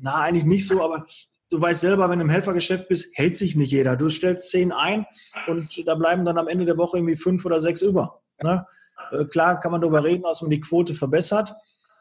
na 0.01 0.15
eigentlich 0.21 0.45
nicht 0.45 0.67
so, 0.67 0.81
aber 0.81 1.05
du 1.49 1.61
weißt 1.61 1.81
selber, 1.81 2.09
wenn 2.09 2.19
du 2.19 2.25
im 2.25 2.31
Helfergeschäft 2.31 2.87
bist, 2.87 3.15
hält 3.17 3.37
sich 3.37 3.55
nicht 3.55 3.71
jeder. 3.71 3.95
Du 3.95 4.09
stellst 4.09 4.49
zehn 4.49 4.71
ein 4.71 5.05
und 5.47 5.87
da 5.87 5.95
bleiben 5.95 6.25
dann 6.25 6.37
am 6.37 6.47
Ende 6.47 6.65
der 6.65 6.77
Woche 6.77 6.97
irgendwie 6.97 7.15
fünf 7.15 7.45
oder 7.45 7.61
sechs 7.61 7.81
über. 7.81 8.21
Ne? 8.41 8.65
Äh, 9.11 9.25
klar 9.25 9.59
kann 9.59 9.71
man 9.71 9.81
darüber 9.81 10.03
reden, 10.03 10.23
dass 10.23 10.41
man 10.41 10.51
die 10.51 10.59
Quote 10.59 10.93
verbessert, 10.93 11.53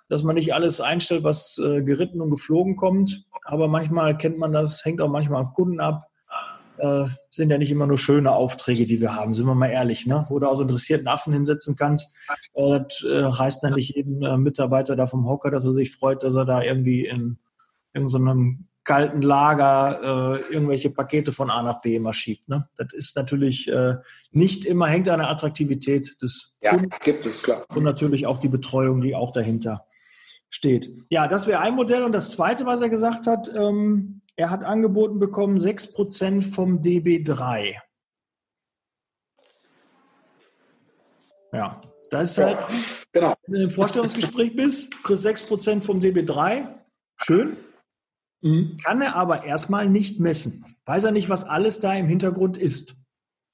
dass 0.09 0.22
man 0.22 0.35
nicht 0.35 0.54
alles 0.54 0.80
einstellt, 0.80 1.24
was 1.24 1.59
äh, 1.59 1.83
geritten 1.83 2.20
und 2.20 2.30
geflogen 2.30 2.76
kommt. 2.76 3.24
Aber 3.44 3.68
manchmal 3.68 4.16
kennt 4.16 4.38
man 4.38 4.52
das, 4.52 4.85
hängt 4.85 5.00
auch 5.00 5.11
manchmal 5.11 5.42
am 5.42 5.52
Kunden 5.52 5.80
ab. 5.80 6.09
Äh, 6.76 7.07
sind 7.30 7.50
ja 7.50 7.59
nicht 7.59 7.70
immer 7.70 7.87
nur 7.87 7.98
schöne 7.98 8.33
Aufträge, 8.33 8.87
die 8.87 9.00
wir 9.00 9.14
haben, 9.14 9.33
sind 9.33 9.46
wir 9.46 9.54
mal 9.54 9.68
ehrlich, 9.68 10.07
ne? 10.07 10.26
Wo 10.28 10.40
du 10.40 10.48
auch 10.48 10.57
so 10.57 10.62
interessierten 10.62 11.07
Affen 11.07 11.33
hinsetzen 11.33 11.76
kannst. 11.76 12.16
Äh, 12.54 12.80
das 12.80 13.04
äh, 13.04 13.30
heißt 13.30 13.62
dann 13.62 13.74
nicht 13.74 13.94
jeden 13.94 14.22
äh, 14.24 14.37
Mitarbeiter 14.37 14.96
da 14.96 15.07
vom 15.07 15.28
Hocker, 15.28 15.52
dass 15.52 15.64
er 15.64 15.72
sich 15.72 15.94
freut, 15.94 16.24
dass 16.24 16.35
er 16.35 16.44
da 16.44 16.62
irgendwie 16.62 17.07
in 17.07 17.38
irgendeinem 17.92 18.66
kalten 18.85 19.23
Lager 19.23 20.01
äh, 20.03 20.53
irgendwelche 20.53 20.90
Pakete 20.90 21.33
von 21.33 21.51
A 21.51 21.62
nach 21.62 21.81
B 21.81 21.97
immer 21.97 22.14
schiebt. 22.14 22.49
Ne? 22.49 22.68
Das 22.77 22.88
ist 22.92 23.16
natürlich 23.16 23.68
äh, 23.68 23.97
nicht 24.31 24.64
immer, 24.64 24.87
hängt 24.87 25.09
an 25.09 25.20
der 25.20 25.31
Attraktivität 25.31 26.16
des 26.23 26.55
ja, 26.61 26.70
Kunden 26.70 26.90
gibt 27.03 27.25
es, 27.27 27.42
klar. 27.42 27.64
Und 27.75 27.85
natürlich 27.85 28.27
auch 28.27 28.38
die 28.38 28.49
Betreuung, 28.49 29.01
die 29.01 29.14
auch 29.14 29.33
dahinter 29.33 29.87
steht. 30.51 30.90
Ja, 31.09 31.27
das 31.27 31.47
wäre 31.47 31.61
ein 31.61 31.75
Modell. 31.75 32.05
Und 32.05 32.12
das 32.12 32.31
Zweite, 32.31 32.66
was 32.66 32.81
er 32.81 32.90
gesagt 32.90 33.27
hat, 33.27 33.51
ähm, 33.57 34.20
er 34.37 34.51
hat 34.51 34.64
angeboten 34.64 35.18
bekommen 35.18 35.59
6% 35.59 36.42
vom 36.42 36.81
DB3. 36.81 37.77
Ja, 41.53 41.81
das 42.11 42.33
ist 42.33 42.38
halt, 42.38 42.59
genau. 43.12 43.35
wenn 43.47 43.61
du 43.61 43.64
im 43.64 43.70
Vorstellungsgespräch 43.70 44.55
bist, 44.57 45.03
kriegst 45.05 45.27
6% 45.27 45.83
vom 45.83 46.01
DB3. 46.01 46.68
Schön. 47.16 47.57
Mhm. 48.44 48.76
Kann 48.85 49.00
er 49.00 49.16
aber 49.16 49.44
erstmal 49.44 49.88
nicht 49.88 50.20
messen. 50.20 50.76
Weiß 50.85 51.04
er 51.04 51.12
nicht, 51.12 51.30
was 51.30 51.44
alles 51.44 51.80
da 51.80 51.94
im 51.94 52.07
Hintergrund 52.07 52.59
ist. 52.59 52.94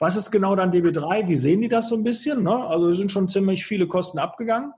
Was 0.00 0.16
ist 0.16 0.32
genau 0.32 0.56
dann 0.56 0.72
DB3? 0.72 1.28
Wie 1.28 1.36
sehen 1.36 1.62
die 1.62 1.68
das 1.68 1.88
so 1.88 1.94
ein 1.94 2.02
bisschen? 2.02 2.42
Ne? 2.42 2.54
Also 2.66 2.92
sind 2.92 3.12
schon 3.12 3.28
ziemlich 3.28 3.64
viele 3.64 3.86
Kosten 3.86 4.18
abgegangen. 4.18 4.72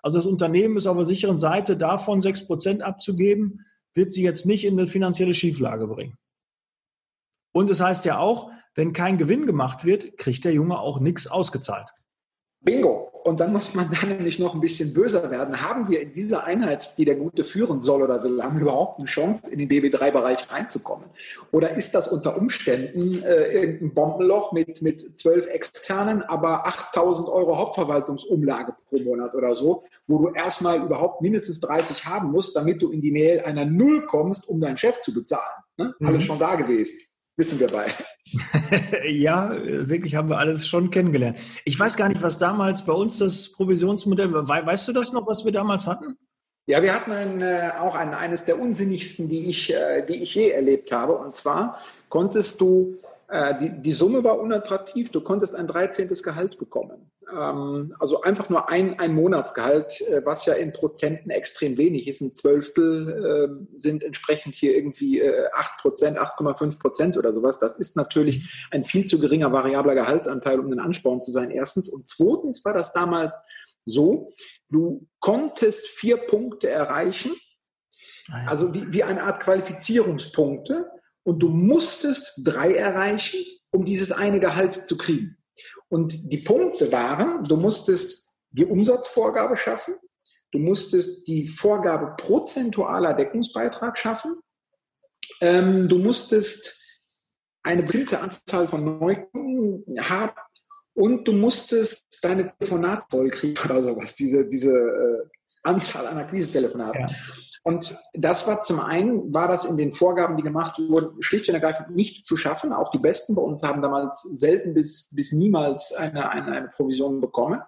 Also 0.00 0.20
das 0.20 0.26
Unternehmen 0.26 0.76
ist 0.76 0.86
auf 0.86 0.96
der 0.96 1.06
sicheren 1.06 1.40
Seite 1.40 1.76
davon 1.76 2.20
6% 2.20 2.82
abzugeben, 2.82 3.64
wird 3.94 4.12
sie 4.12 4.22
jetzt 4.22 4.46
nicht 4.46 4.64
in 4.64 4.78
eine 4.78 4.86
finanzielle 4.86 5.34
Schieflage 5.34 5.88
bringen. 5.88 6.16
Und 7.52 7.68
es 7.68 7.78
das 7.78 7.86
heißt 7.88 8.04
ja 8.04 8.18
auch, 8.18 8.52
wenn 8.76 8.92
kein 8.92 9.18
Gewinn 9.18 9.44
gemacht 9.44 9.84
wird, 9.84 10.18
kriegt 10.18 10.44
der 10.44 10.52
Junge 10.52 10.78
auch 10.78 11.00
nichts 11.00 11.26
ausgezahlt. 11.26 11.88
Bingo. 12.60 13.10
Und 13.24 13.40
dann 13.40 13.52
muss 13.52 13.74
man 13.74 13.88
da 13.90 14.06
nämlich 14.06 14.38
noch 14.38 14.54
ein 14.54 14.60
bisschen 14.60 14.92
böser 14.92 15.30
werden. 15.30 15.60
Haben 15.62 15.88
wir 15.88 16.00
in 16.00 16.12
dieser 16.12 16.44
Einheit, 16.44 16.98
die 16.98 17.04
der 17.04 17.14
Gute 17.14 17.44
führen 17.44 17.78
soll 17.78 18.02
oder 18.02 18.22
will, 18.22 18.42
haben 18.42 18.56
wir 18.56 18.62
überhaupt 18.62 18.98
eine 18.98 19.06
Chance, 19.06 19.50
in 19.50 19.58
den 19.58 19.68
DB3-Bereich 19.68 20.50
reinzukommen? 20.50 21.08
Oder 21.52 21.76
ist 21.76 21.94
das 21.94 22.08
unter 22.08 22.36
Umständen 22.36 23.22
äh, 23.22 23.52
irgendein 23.52 23.94
Bombenloch 23.94 24.52
mit, 24.52 24.82
mit 24.82 25.18
zwölf 25.18 25.46
externen, 25.46 26.22
aber 26.22 26.66
8000 26.66 27.28
Euro 27.28 27.58
Hauptverwaltungsumlage 27.58 28.74
pro 28.88 28.98
Monat 28.98 29.34
oder 29.34 29.54
so, 29.54 29.84
wo 30.06 30.18
du 30.18 30.30
erstmal 30.30 30.82
überhaupt 30.82 31.22
mindestens 31.22 31.60
30 31.60 32.06
haben 32.06 32.30
musst, 32.30 32.56
damit 32.56 32.82
du 32.82 32.90
in 32.90 33.00
die 33.00 33.12
Nähe 33.12 33.44
einer 33.46 33.66
Null 33.66 34.06
kommst, 34.06 34.48
um 34.48 34.60
deinen 34.60 34.78
Chef 34.78 35.00
zu 35.00 35.14
bezahlen? 35.14 35.42
Ne? 35.76 35.94
Mhm. 35.98 36.06
Alles 36.06 36.24
schon 36.24 36.38
da 36.38 36.54
gewesen 36.54 36.98
wissen 37.38 37.58
wir 37.60 37.68
bei. 37.68 37.86
ja, 39.08 39.56
wirklich 39.88 40.14
haben 40.14 40.28
wir 40.28 40.38
alles 40.38 40.66
schon 40.66 40.90
kennengelernt. 40.90 41.38
Ich 41.64 41.78
weiß 41.78 41.96
gar 41.96 42.08
nicht, 42.08 42.20
was 42.20 42.36
damals 42.36 42.84
bei 42.84 42.92
uns 42.92 43.18
das 43.18 43.52
Provisionsmodell 43.52 44.32
war. 44.32 44.46
Weißt 44.46 44.86
du 44.88 44.92
das 44.92 45.12
noch, 45.12 45.26
was 45.26 45.44
wir 45.44 45.52
damals 45.52 45.86
hatten? 45.86 46.18
Ja, 46.66 46.82
wir 46.82 46.94
hatten 46.94 47.12
ein, 47.12 47.40
äh, 47.40 47.70
auch 47.80 47.94
ein, 47.94 48.12
eines 48.12 48.44
der 48.44 48.60
unsinnigsten, 48.60 49.30
die 49.30 49.48
ich, 49.48 49.72
äh, 49.72 50.04
die 50.04 50.22
ich 50.22 50.34
je 50.34 50.50
erlebt 50.50 50.92
habe. 50.92 51.14
Und 51.14 51.34
zwar 51.34 51.78
konntest 52.10 52.60
du 52.60 52.98
die, 53.30 53.82
die 53.82 53.92
Summe 53.92 54.24
war 54.24 54.38
unattraktiv. 54.38 55.10
Du 55.10 55.20
konntest 55.20 55.54
ein 55.54 55.66
13. 55.66 56.08
Gehalt 56.22 56.58
bekommen. 56.58 57.10
Ähm, 57.30 57.94
also 57.98 58.22
einfach 58.22 58.48
nur 58.48 58.68
ein, 58.70 58.98
ein 58.98 59.14
Monatsgehalt, 59.14 60.00
äh, 60.02 60.24
was 60.24 60.46
ja 60.46 60.54
in 60.54 60.72
Prozenten 60.72 61.30
extrem 61.30 61.76
wenig 61.76 62.08
ist. 62.08 62.20
Ein 62.20 62.32
Zwölftel 62.32 63.66
äh, 63.70 63.76
sind 63.76 64.02
entsprechend 64.02 64.54
hier 64.54 64.74
irgendwie 64.74 65.20
äh, 65.20 65.46
8 65.52 65.78
Prozent, 65.78 66.18
8,5 66.18 66.78
Prozent 66.78 67.16
oder 67.16 67.34
sowas. 67.34 67.58
Das 67.58 67.78
ist 67.78 67.96
natürlich 67.96 68.66
ein 68.70 68.82
viel 68.82 69.04
zu 69.04 69.18
geringer 69.20 69.52
variabler 69.52 69.94
Gehaltsanteil, 69.94 70.58
um 70.58 70.72
ein 70.72 70.80
Ansporn 70.80 71.20
zu 71.20 71.30
sein. 71.30 71.50
Erstens. 71.50 71.90
Und 71.90 72.06
zweitens 72.08 72.64
war 72.64 72.72
das 72.72 72.92
damals 72.92 73.34
so, 73.84 74.30
du 74.70 75.06
konntest 75.20 75.86
vier 75.86 76.16
Punkte 76.16 76.68
erreichen. 76.68 77.32
Ah 78.30 78.46
also 78.46 78.74
wie, 78.74 78.92
wie 78.92 79.04
eine 79.04 79.22
Art 79.22 79.40
Qualifizierungspunkte 79.40 80.90
und 81.28 81.42
du 81.42 81.50
musstest 81.50 82.40
drei 82.42 82.72
erreichen, 82.72 83.38
um 83.70 83.84
dieses 83.84 84.12
eine 84.12 84.40
Gehalt 84.40 84.86
zu 84.86 84.96
kriegen. 84.96 85.36
Und 85.90 86.32
die 86.32 86.38
Punkte 86.38 86.90
waren, 86.90 87.44
du 87.44 87.58
musstest 87.58 88.30
die 88.50 88.64
Umsatzvorgabe 88.64 89.58
schaffen, 89.58 89.96
du 90.52 90.58
musstest 90.58 91.28
die 91.28 91.44
Vorgabe 91.44 92.14
prozentualer 92.16 93.12
Deckungsbeitrag 93.12 93.98
schaffen, 93.98 94.40
ähm, 95.42 95.86
du 95.86 95.98
musstest 95.98 96.80
eine 97.62 97.82
bestimmte 97.82 98.20
Anzahl 98.20 98.66
von 98.66 98.98
Neukunden 98.98 100.08
haben 100.08 100.32
und 100.94 101.28
du 101.28 101.32
musstest 101.32 102.06
deine 102.22 102.54
Telefonate 102.56 103.04
vollkriegen 103.10 103.62
oder 103.66 103.82
sowas, 103.82 104.14
diese, 104.14 104.48
diese 104.48 104.70
äh, 104.70 105.28
Anzahl 105.62 106.06
an 106.06 106.18
Akquise-Telefonaten. 106.18 107.00
Ja. 107.02 107.08
Und 107.64 107.96
das 108.14 108.46
war 108.46 108.60
zum 108.60 108.80
einen, 108.80 109.34
war 109.34 109.48
das 109.48 109.64
in 109.64 109.76
den 109.76 109.92
Vorgaben, 109.92 110.36
die 110.36 110.42
gemacht 110.42 110.78
wurden, 110.78 111.22
schlicht 111.22 111.48
und 111.48 111.54
ergreifend 111.54 111.94
nicht 111.94 112.24
zu 112.24 112.36
schaffen. 112.36 112.72
Auch 112.72 112.90
die 112.90 112.98
Besten 112.98 113.34
bei 113.34 113.42
uns 113.42 113.62
haben 113.62 113.82
damals 113.82 114.22
selten 114.22 114.74
bis, 114.74 115.08
bis 115.14 115.32
niemals 115.32 115.92
eine, 115.92 116.30
eine, 116.30 116.52
eine 116.52 116.68
Provision 116.68 117.20
bekommen. 117.20 117.60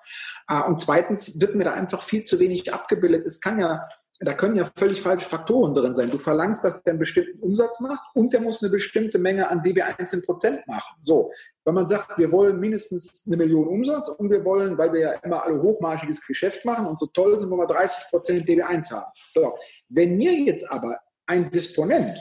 Ah, 0.46 0.62
und 0.62 0.81
zweitens 0.81 1.40
wird 1.40 1.55
mir 1.55 1.64
da 1.64 1.74
einfach 1.74 2.03
viel 2.03 2.22
zu 2.22 2.40
wenig 2.40 2.72
abgebildet. 2.72 3.26
Es 3.26 3.40
kann 3.40 3.61
ja 3.61 3.88
da 4.22 4.35
können 4.35 4.57
ja 4.57 4.66
völlig 4.76 5.00
falsche 5.00 5.26
Faktoren 5.26 5.74
drin 5.74 5.94
sein. 5.94 6.11
Du 6.11 6.18
verlangst, 6.18 6.62
dass 6.62 6.83
der 6.83 6.92
einen 6.92 7.00
bestimmten 7.00 7.40
Umsatz 7.40 7.81
macht 7.81 8.05
und 8.14 8.35
der 8.35 8.42
muss 8.42 8.62
eine 8.62 8.70
bestimmte 8.70 9.18
Menge 9.18 9.48
an 9.48 9.62
DB 9.62 9.81
1 9.81 10.26
Prozent 10.26 10.66
machen. 10.66 10.94
So, 11.00 11.33
wenn 11.64 11.75
man 11.75 11.87
sagt, 11.87 12.18
wir 12.18 12.33
wollen 12.33 12.59
mindestens 12.59 13.25
eine 13.27 13.37
Million 13.37 13.68
Umsatz 13.68 14.09
und 14.09 14.31
wir 14.31 14.44
wollen, 14.44 14.79
weil 14.79 14.92
wir 14.92 15.01
ja 15.01 15.12
immer 15.23 15.44
alle 15.44 15.61
hochmarschiges 15.61 16.27
Geschäft 16.27 16.64
machen 16.64 16.87
und 16.87 16.99
so 16.99 17.07
toll 17.07 17.38
sind, 17.38 17.51
wollen 17.51 17.61
wir 17.61 17.66
30 17.66 18.11
Prozent 18.11 18.49
DB1 18.49 18.90
haben. 18.90 19.11
So, 19.31 19.55
wenn 19.88 20.16
mir 20.16 20.33
jetzt 20.33 20.70
aber 20.70 20.99
ein 21.27 21.51
Disponent 21.51 22.18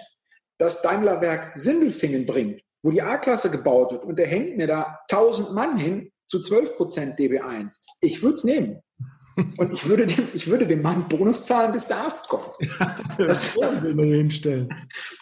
das 0.58 0.82
Daimlerwerk 0.82 1.54
Sindelfingen 1.56 2.25
bringt, 2.25 2.62
wo 2.84 2.91
die 2.91 3.02
A-Klasse 3.02 3.49
gebaut 3.49 3.91
wird 3.91 4.04
und 4.04 4.17
der 4.17 4.28
hängt 4.28 4.58
mir 4.58 4.67
da 4.67 4.99
1000 5.10 5.54
Mann 5.54 5.78
hin 5.78 6.12
zu 6.28 6.41
12 6.41 6.75
Prozent 6.75 7.19
DB1, 7.19 7.80
ich 8.02 8.21
würde 8.21 8.36
es 8.36 8.43
nehmen. 8.43 8.82
Und 9.58 9.73
ich 9.73 9.88
würde, 9.88 10.08
dem, 10.08 10.28
ich 10.34 10.47
würde 10.47 10.67
dem 10.67 10.82
Mann 10.82 11.08
Bonus 11.08 11.45
zahlen, 11.45 11.71
bis 11.71 11.88
der 11.88 11.97
Arzt 11.97 12.28
kommt. 12.28 12.56
Das. 13.17 13.58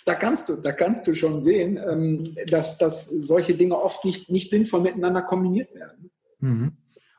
Da 0.06 0.16
kannst 0.16 0.50
du, 0.50 0.62
da 0.62 0.72
kannst 0.72 1.08
du 1.08 1.16
schon 1.16 1.42
sehen, 1.42 1.78
ähm, 1.78 2.24
dass, 2.48 2.78
dass 2.78 3.08
solche 3.08 3.56
Dinge 3.56 3.80
oft 3.80 4.06
nicht, 4.06 4.30
nicht 4.30 4.50
sinnvoll 4.50 4.82
miteinander 4.82 5.22
kombiniert 5.22 5.74
werden. 5.74 6.12
Mhm. 6.40 6.78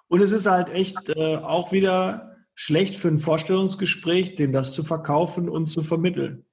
Und 0.09 0.21
es 0.21 0.33
ist 0.33 0.47
halt 0.47 0.71
echt 0.71 1.11
äh, 1.11 1.37
auch 1.37 1.73
wieder 1.73 2.37
schlecht 2.55 2.97
für 2.97 3.09
ein 3.09 3.19
Vorstellungsgespräch, 3.19 4.37
dem 4.37 4.53
das 4.53 4.73
zu 4.73 4.83
verkaufen 4.83 5.49
und 5.49 5.67
zu 5.67 5.83
vermitteln. 5.83 6.45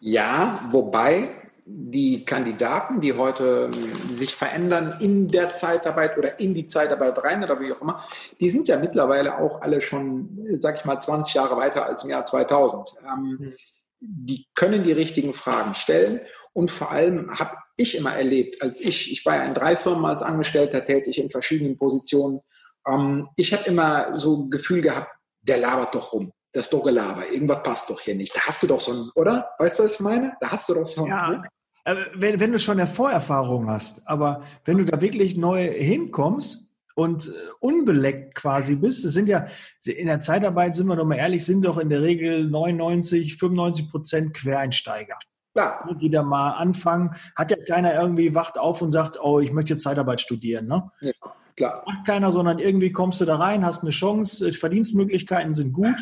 Ja, 0.00 0.68
wobei 0.70 1.43
die 1.66 2.24
Kandidaten, 2.24 3.00
die 3.00 3.14
heute 3.14 3.70
ähm, 3.74 4.10
sich 4.10 4.34
verändern 4.34 4.96
in 5.00 5.28
der 5.28 5.54
Zeitarbeit 5.54 6.18
oder 6.18 6.38
in 6.38 6.54
die 6.54 6.66
Zeitarbeit 6.66 7.16
rein 7.24 7.42
oder 7.42 7.58
wie 7.58 7.72
auch 7.72 7.80
immer, 7.80 8.04
die 8.38 8.50
sind 8.50 8.68
ja 8.68 8.78
mittlerweile 8.78 9.38
auch 9.38 9.62
alle 9.62 9.80
schon, 9.80 10.46
sag 10.58 10.78
ich 10.78 10.84
mal, 10.84 10.98
20 10.98 11.34
Jahre 11.34 11.56
weiter 11.56 11.86
als 11.86 12.04
im 12.04 12.10
Jahr 12.10 12.24
2000. 12.24 12.96
Ähm, 13.02 13.38
mhm. 13.40 13.54
Die 14.00 14.46
können 14.54 14.84
die 14.84 14.92
richtigen 14.92 15.32
Fragen 15.32 15.74
stellen 15.74 16.20
und 16.52 16.70
vor 16.70 16.90
allem 16.90 17.30
habe 17.38 17.56
ich 17.76 17.96
immer 17.96 18.14
erlebt, 18.14 18.60
als 18.60 18.80
ich, 18.80 19.10
ich 19.10 19.24
war 19.24 19.36
ja 19.36 19.44
in 19.44 19.54
drei 19.54 19.76
Firmen 19.76 20.04
als 20.04 20.22
Angestellter 20.22 20.84
tätig 20.84 21.18
in 21.18 21.30
verschiedenen 21.30 21.78
Positionen, 21.78 22.40
ähm, 22.86 23.28
ich 23.36 23.54
habe 23.54 23.64
immer 23.64 24.14
so 24.14 24.42
ein 24.42 24.50
Gefühl 24.50 24.82
gehabt, 24.82 25.14
der 25.40 25.56
labert 25.56 25.94
doch 25.94 26.12
rum 26.12 26.32
das 26.54 26.66
ist 26.66 26.72
doch 26.72 26.84
Gelaber, 26.84 27.28
irgendwas 27.32 27.64
passt 27.64 27.90
doch 27.90 28.00
hier 28.00 28.14
nicht. 28.14 28.34
Da 28.34 28.42
hast 28.42 28.62
du 28.62 28.68
doch 28.68 28.80
so 28.80 28.92
ein, 28.92 29.10
oder? 29.16 29.50
Weißt 29.58 29.78
du, 29.78 29.82
was 29.82 29.94
ich 29.94 30.00
meine? 30.00 30.36
Da 30.40 30.52
hast 30.52 30.68
du 30.68 30.74
doch 30.74 30.86
so 30.86 31.02
ein. 31.02 31.10
Ja, 31.10 31.28
ne? 31.28 31.42
Also, 31.82 32.02
wenn, 32.14 32.38
wenn 32.38 32.52
du 32.52 32.60
schon 32.60 32.78
eine 32.78 32.86
Vorerfahrung 32.86 33.68
hast, 33.68 34.06
aber 34.06 34.42
wenn 34.64 34.78
du 34.78 34.84
da 34.84 35.00
wirklich 35.00 35.36
neu 35.36 35.68
hinkommst 35.68 36.72
und 36.94 37.26
äh, 37.26 37.30
unbeleckt 37.58 38.36
quasi 38.36 38.76
bist, 38.76 39.04
es 39.04 39.14
sind 39.14 39.28
ja, 39.28 39.46
in 39.84 40.06
der 40.06 40.20
Zeitarbeit, 40.20 40.76
sind 40.76 40.86
wir 40.86 40.94
doch 40.94 41.04
mal 41.04 41.16
ehrlich, 41.16 41.44
sind 41.44 41.64
doch 41.64 41.76
in 41.76 41.90
der 41.90 42.02
Regel 42.02 42.48
99, 42.48 43.36
95 43.36 43.90
Prozent 43.90 44.34
Quereinsteiger. 44.34 45.18
Klar. 45.54 45.88
Die 46.00 46.10
da 46.10 46.22
mal 46.22 46.52
anfangen, 46.52 47.16
hat 47.34 47.50
ja 47.50 47.56
keiner 47.66 47.94
irgendwie 47.94 48.34
wacht 48.34 48.58
auf 48.58 48.80
und 48.80 48.92
sagt, 48.92 49.18
oh, 49.20 49.40
ich 49.40 49.52
möchte 49.52 49.76
Zeitarbeit 49.76 50.20
studieren, 50.20 50.68
ne? 50.68 50.90
Ja, 51.00 51.12
klar. 51.56 51.82
Macht 51.84 52.06
keiner, 52.06 52.30
sondern 52.30 52.60
irgendwie 52.60 52.92
kommst 52.92 53.20
du 53.20 53.24
da 53.24 53.36
rein, 53.36 53.66
hast 53.66 53.82
eine 53.82 53.90
Chance, 53.90 54.52
Verdienstmöglichkeiten 54.52 55.52
sind 55.52 55.72
gut 55.72 55.98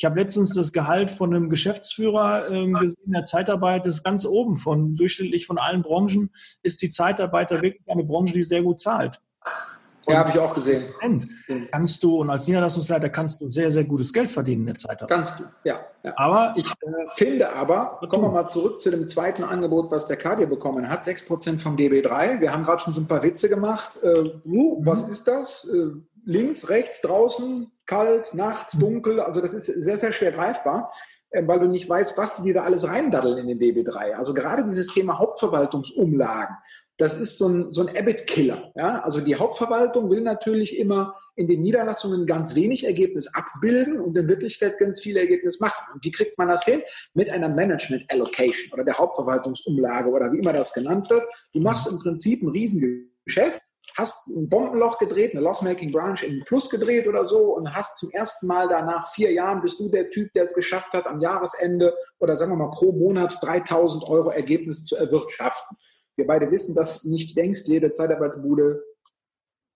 Ich 0.00 0.06
habe 0.06 0.18
letztens 0.18 0.54
das 0.54 0.72
Gehalt 0.72 1.10
von 1.10 1.34
einem 1.34 1.50
Geschäftsführer 1.50 2.50
ähm, 2.50 2.72
gesehen, 2.72 3.12
der 3.12 3.24
Zeitarbeit 3.24 3.84
ist 3.84 4.02
ganz 4.02 4.24
oben 4.24 4.56
von 4.56 4.96
durchschnittlich 4.96 5.46
von 5.46 5.58
allen 5.58 5.82
Branchen, 5.82 6.30
ist 6.62 6.80
die 6.80 6.88
Zeitarbeiter 6.88 7.60
wirklich 7.60 7.86
eine 7.86 8.04
Branche, 8.04 8.32
die 8.32 8.42
sehr 8.42 8.62
gut 8.62 8.80
zahlt. 8.80 9.20
Ja, 10.08 10.20
habe 10.20 10.30
ich 10.30 10.38
auch 10.38 10.54
gesehen. 10.54 10.84
Kannst 11.70 12.02
du, 12.02 12.18
und 12.18 12.30
als 12.30 12.46
Niederlassungsleiter 12.46 13.10
kannst 13.10 13.42
du 13.42 13.48
sehr, 13.48 13.70
sehr 13.70 13.84
gutes 13.84 14.10
Geld 14.10 14.30
verdienen 14.30 14.62
in 14.62 14.66
der 14.68 14.78
Zeit. 14.78 15.04
Kannst 15.06 15.38
du, 15.38 15.44
ja. 15.64 15.80
ja. 16.02 16.14
Aber 16.16 16.54
ich 16.56 16.66
äh, 16.66 17.06
finde 17.16 17.52
aber, 17.52 18.00
kommen 18.08 18.24
wir 18.24 18.30
mal 18.30 18.46
zurück 18.46 18.80
zu 18.80 18.90
dem 18.90 19.06
zweiten 19.06 19.44
Angebot, 19.44 19.90
was 19.90 20.06
der 20.06 20.16
Kadir 20.16 20.46
bekommen 20.46 20.88
hat, 20.88 21.02
6% 21.02 21.58
vom 21.58 21.76
DB3. 21.76 22.40
Wir 22.40 22.54
haben 22.54 22.62
gerade 22.62 22.82
schon 22.82 22.94
so 22.94 23.02
ein 23.02 23.06
paar 23.06 23.22
Witze 23.22 23.50
gemacht. 23.50 24.02
Äh, 24.02 24.14
was 24.44 25.04
mhm. 25.04 25.12
ist 25.12 25.28
das? 25.28 25.68
Äh, 25.70 25.90
links, 26.24 26.70
rechts, 26.70 27.02
draußen, 27.02 27.70
kalt, 27.90 28.32
nachts, 28.34 28.78
dunkel. 28.78 29.20
Also 29.20 29.40
das 29.40 29.52
ist 29.52 29.66
sehr, 29.66 29.98
sehr 29.98 30.12
schwer 30.12 30.32
greifbar 30.32 30.92
äh, 31.30 31.42
weil 31.46 31.60
du 31.60 31.66
nicht 31.66 31.88
weißt, 31.88 32.16
was 32.16 32.36
die 32.36 32.42
dir 32.42 32.54
da 32.54 32.62
alles 32.62 32.86
reindaddeln 32.86 33.38
in 33.38 33.46
den 33.46 33.58
DB3. 33.58 34.14
Also 34.14 34.32
gerade 34.32 34.64
dieses 34.64 34.86
Thema 34.88 35.18
Hauptverwaltungsumlagen, 35.18 36.56
das 37.00 37.18
ist 37.18 37.38
so 37.38 37.48
ein, 37.48 37.70
so 37.70 37.86
ein 37.86 37.96
Abbott-Killer. 37.96 38.72
Ja? 38.76 39.00
Also 39.00 39.20
die 39.20 39.34
Hauptverwaltung 39.34 40.10
will 40.10 40.20
natürlich 40.20 40.78
immer 40.78 41.14
in 41.34 41.46
den 41.46 41.62
Niederlassungen 41.62 42.26
ganz 42.26 42.54
wenig 42.54 42.84
Ergebnis 42.84 43.32
abbilden 43.32 43.98
und 43.98 44.16
in 44.18 44.28
Wirklichkeit 44.28 44.76
ganz 44.78 45.00
viel 45.00 45.16
Ergebnis 45.16 45.60
machen. 45.60 45.86
Und 45.94 46.04
wie 46.04 46.10
kriegt 46.10 46.36
man 46.36 46.48
das 46.48 46.64
hin? 46.64 46.82
Mit 47.14 47.30
einer 47.30 47.48
Management 47.48 48.04
Allocation 48.12 48.70
oder 48.72 48.84
der 48.84 48.98
Hauptverwaltungsumlage 48.98 50.10
oder 50.10 50.30
wie 50.32 50.38
immer 50.38 50.52
das 50.52 50.74
genannt 50.74 51.08
wird. 51.08 51.24
Du 51.54 51.60
machst 51.60 51.90
im 51.90 51.98
Prinzip 51.98 52.42
ein 52.42 52.50
Riesengeschäft, 52.50 53.62
hast 53.96 54.28
ein 54.28 54.48
Bombenloch 54.48 54.98
gedreht, 54.98 55.32
eine 55.32 55.40
Loss-Making 55.40 55.92
Branch 55.92 56.22
in 56.22 56.44
Plus 56.44 56.70
gedreht 56.70 57.06
oder 57.06 57.24
so 57.24 57.54
und 57.56 57.74
hast 57.74 57.98
zum 57.98 58.10
ersten 58.10 58.46
Mal 58.46 58.68
danach 58.68 59.12
vier 59.12 59.32
Jahren 59.32 59.60
bist 59.60 59.80
du 59.80 59.88
der 59.88 60.10
Typ, 60.10 60.32
der 60.34 60.44
es 60.44 60.54
geschafft 60.54 60.92
hat, 60.92 61.06
am 61.06 61.20
Jahresende 61.20 61.94
oder 62.18 62.36
sagen 62.36 62.52
wir 62.52 62.56
mal 62.56 62.70
pro 62.70 62.92
Monat 62.92 63.38
3000 63.40 64.08
Euro 64.08 64.30
Ergebnis 64.30 64.84
zu 64.84 64.96
erwirtschaften. 64.96 65.76
Wir 66.16 66.26
beide 66.26 66.50
wissen, 66.50 66.74
dass 66.74 67.04
nicht 67.04 67.36
längst 67.36 67.68
jede 67.68 67.92
Zeitarbeitsbude 67.92 68.82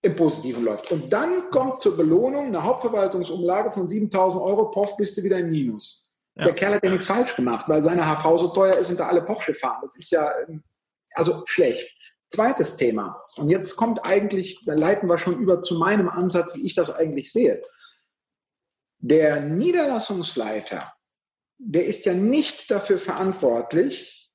im 0.01 0.15
Positiven 0.15 0.63
läuft. 0.63 0.91
Und 0.91 1.11
dann 1.11 1.49
kommt 1.49 1.79
zur 1.79 1.97
Belohnung 1.97 2.45
eine 2.45 2.63
Hauptverwaltungsumlage 2.63 3.71
von 3.71 3.87
7000 3.87 4.41
Euro, 4.41 4.69
poff, 4.69 4.95
bist 4.97 5.17
du 5.17 5.23
wieder 5.23 5.39
im 5.39 5.49
Minus. 5.49 6.11
Ja. 6.35 6.45
Der 6.45 6.53
Kerl 6.53 6.75
hat 6.75 6.83
ja 6.83 6.91
nichts 6.91 7.07
falsch 7.07 7.35
gemacht, 7.35 7.67
weil 7.67 7.81
seine 7.81 8.03
HV 8.03 8.37
so 8.37 8.47
teuer 8.49 8.75
ist 8.75 8.89
und 8.89 8.99
da 8.99 9.07
alle 9.07 9.21
Porsche 9.21 9.53
fahren. 9.53 9.79
Das 9.81 9.97
ist 9.97 10.11
ja, 10.11 10.29
ähm, 10.47 10.63
also 11.13 11.43
schlecht. 11.45 11.97
Zweites 12.27 12.77
Thema. 12.77 13.21
Und 13.37 13.49
jetzt 13.49 13.75
kommt 13.75 14.05
eigentlich, 14.05 14.65
da 14.65 14.73
leiten 14.73 15.07
wir 15.07 15.17
schon 15.17 15.39
über 15.39 15.61
zu 15.61 15.75
meinem 15.75 16.09
Ansatz, 16.09 16.55
wie 16.55 16.65
ich 16.65 16.75
das 16.75 16.89
eigentlich 16.89 17.31
sehe. 17.31 17.61
Der 18.99 19.41
Niederlassungsleiter, 19.41 20.93
der 21.57 21.85
ist 21.85 22.05
ja 22.05 22.13
nicht 22.13 22.71
dafür 22.71 22.97
verantwortlich, 22.97 24.31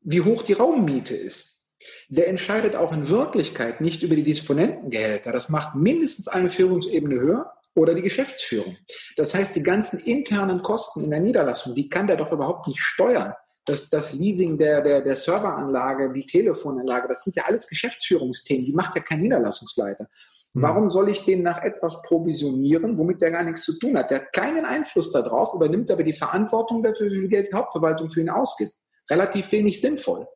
wie 0.00 0.22
hoch 0.22 0.42
die 0.42 0.54
Raummiete 0.54 1.14
ist. 1.14 1.74
Der 2.08 2.28
entscheidet 2.28 2.74
auch 2.74 2.92
in 2.92 3.08
Wirklichkeit 3.08 3.80
nicht 3.80 4.02
über 4.02 4.16
die 4.16 4.22
Disponentengehälter. 4.22 5.32
Das 5.32 5.50
macht 5.50 5.74
mindestens 5.74 6.28
eine 6.28 6.48
Führungsebene 6.48 7.20
höher 7.20 7.52
oder 7.74 7.94
die 7.94 8.02
Geschäftsführung. 8.02 8.76
Das 9.16 9.34
heißt, 9.34 9.54
die 9.54 9.62
ganzen 9.62 10.00
internen 10.00 10.62
Kosten 10.62 11.04
in 11.04 11.10
der 11.10 11.20
Niederlassung, 11.20 11.74
die 11.74 11.88
kann 11.88 12.06
der 12.06 12.16
doch 12.16 12.32
überhaupt 12.32 12.66
nicht 12.66 12.80
steuern. 12.80 13.34
Das, 13.68 13.90
das 13.90 14.12
Leasing 14.14 14.56
der, 14.56 14.80
der, 14.80 15.02
der 15.02 15.16
Serveranlage, 15.16 16.12
die 16.12 16.24
Telefonanlage, 16.24 17.08
das 17.08 17.24
sind 17.24 17.36
ja 17.36 17.44
alles 17.46 17.68
Geschäftsführungsthemen. 17.68 18.64
Die 18.64 18.72
macht 18.72 18.94
ja 18.96 19.02
kein 19.02 19.20
Niederlassungsleiter. 19.20 20.08
Mhm. 20.54 20.62
Warum 20.62 20.90
soll 20.90 21.10
ich 21.10 21.24
den 21.24 21.42
nach 21.42 21.62
etwas 21.62 22.00
provisionieren, 22.02 22.96
womit 22.96 23.20
der 23.20 23.30
gar 23.30 23.44
nichts 23.44 23.64
zu 23.64 23.78
tun 23.78 23.96
hat? 23.98 24.10
Der 24.10 24.20
hat 24.20 24.32
keinen 24.32 24.64
Einfluss 24.64 25.12
darauf, 25.12 25.54
übernimmt 25.54 25.90
aber 25.90 26.02
die 26.02 26.12
Verantwortung 26.12 26.82
dafür, 26.82 27.10
wie 27.10 27.20
viel 27.20 27.28
Geld 27.28 27.52
die 27.52 27.56
Hauptverwaltung 27.56 28.10
für 28.10 28.20
ihn 28.20 28.30
ausgibt 28.30 28.72
relativ 29.10 29.52
wenig 29.52 29.80
sinnvoll. 29.80 30.26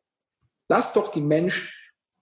Lass 0.69 0.93
doch 0.93 1.11
die 1.11 1.21
Menschen 1.21 1.69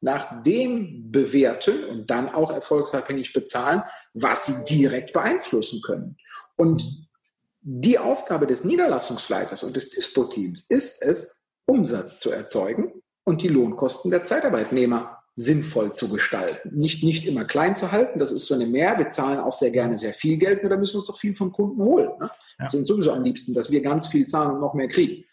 nach 0.02 0.42
dem 0.44 1.12
bewerten 1.12 1.84
und 1.86 2.10
dann 2.10 2.34
auch 2.34 2.52
erfolgsabhängig 2.52 3.34
bezahlen, 3.34 3.84
was 4.14 4.48
sie 4.48 4.66
direkt 4.66 5.14
beeinflussen 5.14 5.82
können. 5.86 6.18
Und 6.58 7.08
die 7.62 8.00
Aufgabe 8.00 8.48
des 8.48 8.64
Niederlassungsleiters 8.64 9.64
und 9.64 9.76
des 9.76 9.90
Dispo-Teams 9.90 10.66
ist 10.70 11.04
es, 11.04 11.42
Umsatz 11.66 12.20
zu 12.20 12.32
erzeugen 12.32 12.92
und 13.24 13.42
die 13.44 13.48
Lohnkosten 13.48 14.10
der 14.12 14.24
Zeitarbeitnehmer 14.24 15.20
sinnvoll 15.34 15.92
zu 15.92 16.10
gestalten. 16.10 16.76
Nicht, 16.76 17.04
nicht 17.04 17.26
immer 17.26 17.46
klein 17.46 17.76
zu 17.76 17.92
halten, 17.92 18.20
das 18.20 18.32
ist 18.32 18.48
so 18.48 18.56
eine 18.56 18.66
Mehr. 18.66 18.98
Wir 18.98 19.10
zahlen 19.10 19.40
auch 19.40 19.54
sehr 19.54 19.72
gerne 19.72 19.98
sehr 19.98 20.14
viel 20.14 20.38
Geld, 20.38 20.64
nur 20.64 20.70
da 20.70 20.78
müssen 20.78 20.96
wir 20.96 21.00
uns 21.00 21.10
auch 21.10 21.18
viel 21.18 21.34
vom 21.34 21.52
Kunden 21.52 21.82
holen. 21.82 22.10
Ne? 22.20 22.30
Ja. 22.60 22.68
sind 22.68 22.86
sowieso 22.86 23.12
am 23.12 23.24
liebsten, 23.24 23.54
dass 23.54 23.72
wir 23.72 23.82
ganz 23.82 24.08
viel 24.08 24.26
zahlen 24.26 24.56
und 24.56 24.62
noch 24.62 24.74
mehr 24.74 24.90
kriegen. 24.90 25.24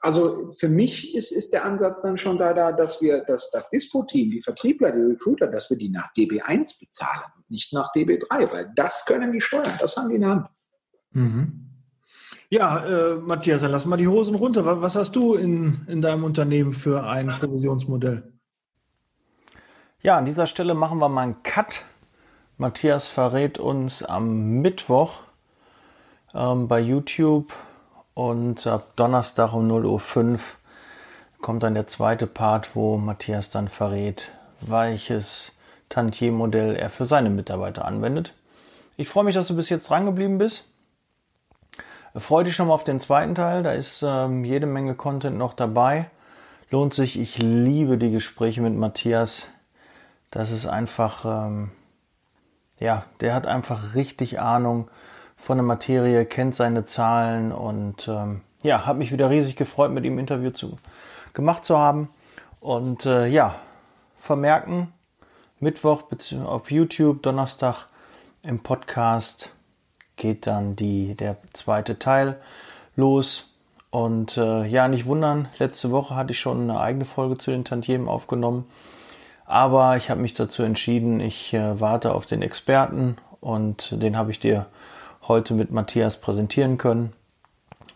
Also 0.00 0.50
für 0.52 0.68
mich 0.68 1.14
ist, 1.14 1.32
ist 1.32 1.52
der 1.52 1.64
Ansatz 1.64 2.00
dann 2.02 2.18
schon 2.18 2.38
da, 2.38 2.54
da 2.54 2.72
dass 2.72 3.02
wir 3.02 3.24
das, 3.24 3.50
das 3.50 3.70
Dispo-Team, 3.70 4.30
die 4.30 4.40
Vertriebler, 4.40 4.92
die 4.92 5.00
Recruiter, 5.00 5.46
dass 5.46 5.68
wir 5.70 5.76
die 5.76 5.90
nach 5.90 6.12
DB1 6.14 6.80
bezahlen 6.80 7.32
und 7.36 7.50
nicht 7.50 7.72
nach 7.72 7.92
DB3, 7.94 8.52
weil 8.52 8.72
das 8.74 9.04
können 9.06 9.32
die 9.32 9.40
steuern, 9.40 9.78
das 9.78 9.96
haben 9.96 10.08
die 10.08 10.16
in 10.16 10.20
der 10.22 10.30
Hand. 10.30 10.46
Mhm. 11.14 11.60
Ja, 12.50 12.84
äh, 12.84 13.14
Matthias, 13.16 13.62
dann 13.62 13.70
lass 13.70 13.86
mal 13.86 13.96
die 13.96 14.06
Hosen 14.06 14.34
runter. 14.34 14.80
Was 14.82 14.94
hast 14.94 15.16
du 15.16 15.34
in, 15.34 15.86
in 15.88 16.02
deinem 16.02 16.24
Unternehmen 16.24 16.72
für 16.72 17.04
ein 17.04 17.28
Provisionsmodell? 17.28 18.32
Ja, 20.02 20.18
an 20.18 20.26
dieser 20.26 20.46
Stelle 20.46 20.74
machen 20.74 20.98
wir 20.98 21.08
mal 21.08 21.22
einen 21.22 21.42
Cut. 21.42 21.82
Matthias 22.58 23.08
verrät 23.08 23.58
uns 23.58 24.02
am 24.04 24.60
Mittwoch 24.60 25.14
ähm, 26.34 26.68
bei 26.68 26.78
YouTube 26.78 27.52
und 28.12 28.66
ab 28.66 28.92
Donnerstag 28.96 29.54
um 29.54 29.68
0.05 29.68 30.32
Uhr 30.34 30.38
kommt 31.40 31.62
dann 31.62 31.74
der 31.74 31.86
zweite 31.86 32.26
Part, 32.26 32.74
wo 32.74 32.96
Matthias 32.96 33.50
dann 33.50 33.68
verrät, 33.68 34.28
welches 34.60 35.52
Tantier-Modell 35.88 36.76
er 36.76 36.90
für 36.90 37.04
seine 37.04 37.30
Mitarbeiter 37.30 37.84
anwendet. 37.84 38.34
Ich 38.96 39.08
freue 39.08 39.24
mich, 39.24 39.34
dass 39.34 39.48
du 39.48 39.56
bis 39.56 39.68
jetzt 39.68 39.90
dran 39.90 40.06
geblieben 40.06 40.38
bist. 40.38 40.73
Freue 42.16 42.44
dich 42.44 42.54
schon 42.54 42.68
mal 42.68 42.74
auf 42.74 42.84
den 42.84 43.00
zweiten 43.00 43.34
Teil. 43.34 43.64
Da 43.64 43.72
ist 43.72 44.04
ähm, 44.06 44.44
jede 44.44 44.66
Menge 44.66 44.94
Content 44.94 45.36
noch 45.36 45.52
dabei. 45.52 46.10
Lohnt 46.70 46.94
sich. 46.94 47.18
Ich 47.18 47.38
liebe 47.38 47.98
die 47.98 48.12
Gespräche 48.12 48.60
mit 48.60 48.74
Matthias. 48.74 49.48
Das 50.30 50.52
ist 50.52 50.66
einfach, 50.66 51.24
ähm, 51.24 51.72
ja, 52.78 53.04
der 53.20 53.34
hat 53.34 53.48
einfach 53.48 53.96
richtig 53.96 54.38
Ahnung 54.38 54.88
von 55.36 55.58
der 55.58 55.64
Materie, 55.64 56.24
kennt 56.24 56.54
seine 56.54 56.84
Zahlen 56.84 57.50
und 57.50 58.06
ähm, 58.06 58.42
ja, 58.62 58.86
habe 58.86 59.00
mich 59.00 59.12
wieder 59.12 59.28
riesig 59.28 59.56
gefreut, 59.56 59.90
mit 59.90 60.04
ihm 60.04 60.18
Interview 60.18 60.50
zu, 60.50 60.76
gemacht 61.32 61.64
zu 61.64 61.78
haben. 61.78 62.08
Und 62.60 63.06
äh, 63.06 63.26
ja, 63.26 63.56
vermerken, 64.16 64.92
Mittwoch 65.58 66.04
auf 66.44 66.70
YouTube, 66.70 67.22
Donnerstag 67.22 67.86
im 68.42 68.60
Podcast 68.60 69.53
geht 70.16 70.46
dann 70.46 70.76
die, 70.76 71.14
der 71.14 71.36
zweite 71.52 71.98
Teil 71.98 72.36
los. 72.96 73.50
Und 73.90 74.36
äh, 74.36 74.66
ja, 74.66 74.88
nicht 74.88 75.06
wundern, 75.06 75.48
letzte 75.58 75.92
Woche 75.92 76.16
hatte 76.16 76.32
ich 76.32 76.40
schon 76.40 76.62
eine 76.62 76.80
eigene 76.80 77.04
Folge 77.04 77.38
zu 77.38 77.50
den 77.50 77.64
Tantiemen 77.64 78.08
aufgenommen. 78.08 78.66
Aber 79.46 79.96
ich 79.96 80.10
habe 80.10 80.20
mich 80.20 80.34
dazu 80.34 80.62
entschieden, 80.62 81.20
ich 81.20 81.54
äh, 81.54 81.80
warte 81.80 82.14
auf 82.14 82.26
den 82.26 82.42
Experten 82.42 83.16
und 83.40 84.02
den 84.02 84.16
habe 84.16 84.30
ich 84.30 84.40
dir 84.40 84.66
heute 85.28 85.54
mit 85.54 85.70
Matthias 85.70 86.20
präsentieren 86.20 86.78
können. 86.78 87.12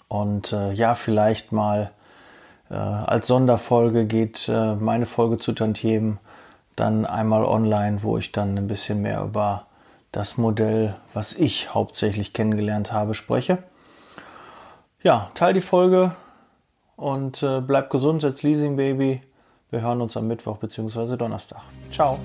Und 0.08 0.52
äh, 0.52 0.72
ja, 0.72 0.94
vielleicht 0.94 1.52
mal 1.52 1.90
äh, 2.70 2.74
als 2.74 3.26
Sonderfolge 3.26 4.06
geht 4.06 4.48
äh, 4.48 4.74
meine 4.74 5.06
Folge 5.06 5.38
zu 5.38 5.52
Tantiemen 5.52 6.18
dann 6.76 7.06
einmal 7.06 7.44
online, 7.44 8.02
wo 8.02 8.18
ich 8.18 8.32
dann 8.32 8.56
ein 8.56 8.68
bisschen 8.68 9.02
mehr 9.02 9.22
über 9.22 9.66
das 10.12 10.38
Modell, 10.38 10.96
was 11.12 11.32
ich 11.32 11.74
hauptsächlich 11.74 12.32
kennengelernt 12.32 12.92
habe, 12.92 13.14
spreche. 13.14 13.58
Ja, 15.02 15.30
teil 15.34 15.54
die 15.54 15.60
Folge 15.60 16.12
und 16.96 17.42
äh, 17.42 17.60
bleib 17.60 17.90
gesund, 17.90 18.22
setz 18.22 18.42
Leasing 18.42 18.76
Baby. 18.76 19.22
Wir 19.70 19.82
hören 19.82 20.00
uns 20.00 20.16
am 20.16 20.26
Mittwoch 20.26 20.56
bzw. 20.56 21.16
Donnerstag. 21.16 21.60
Ciao. 21.90 22.18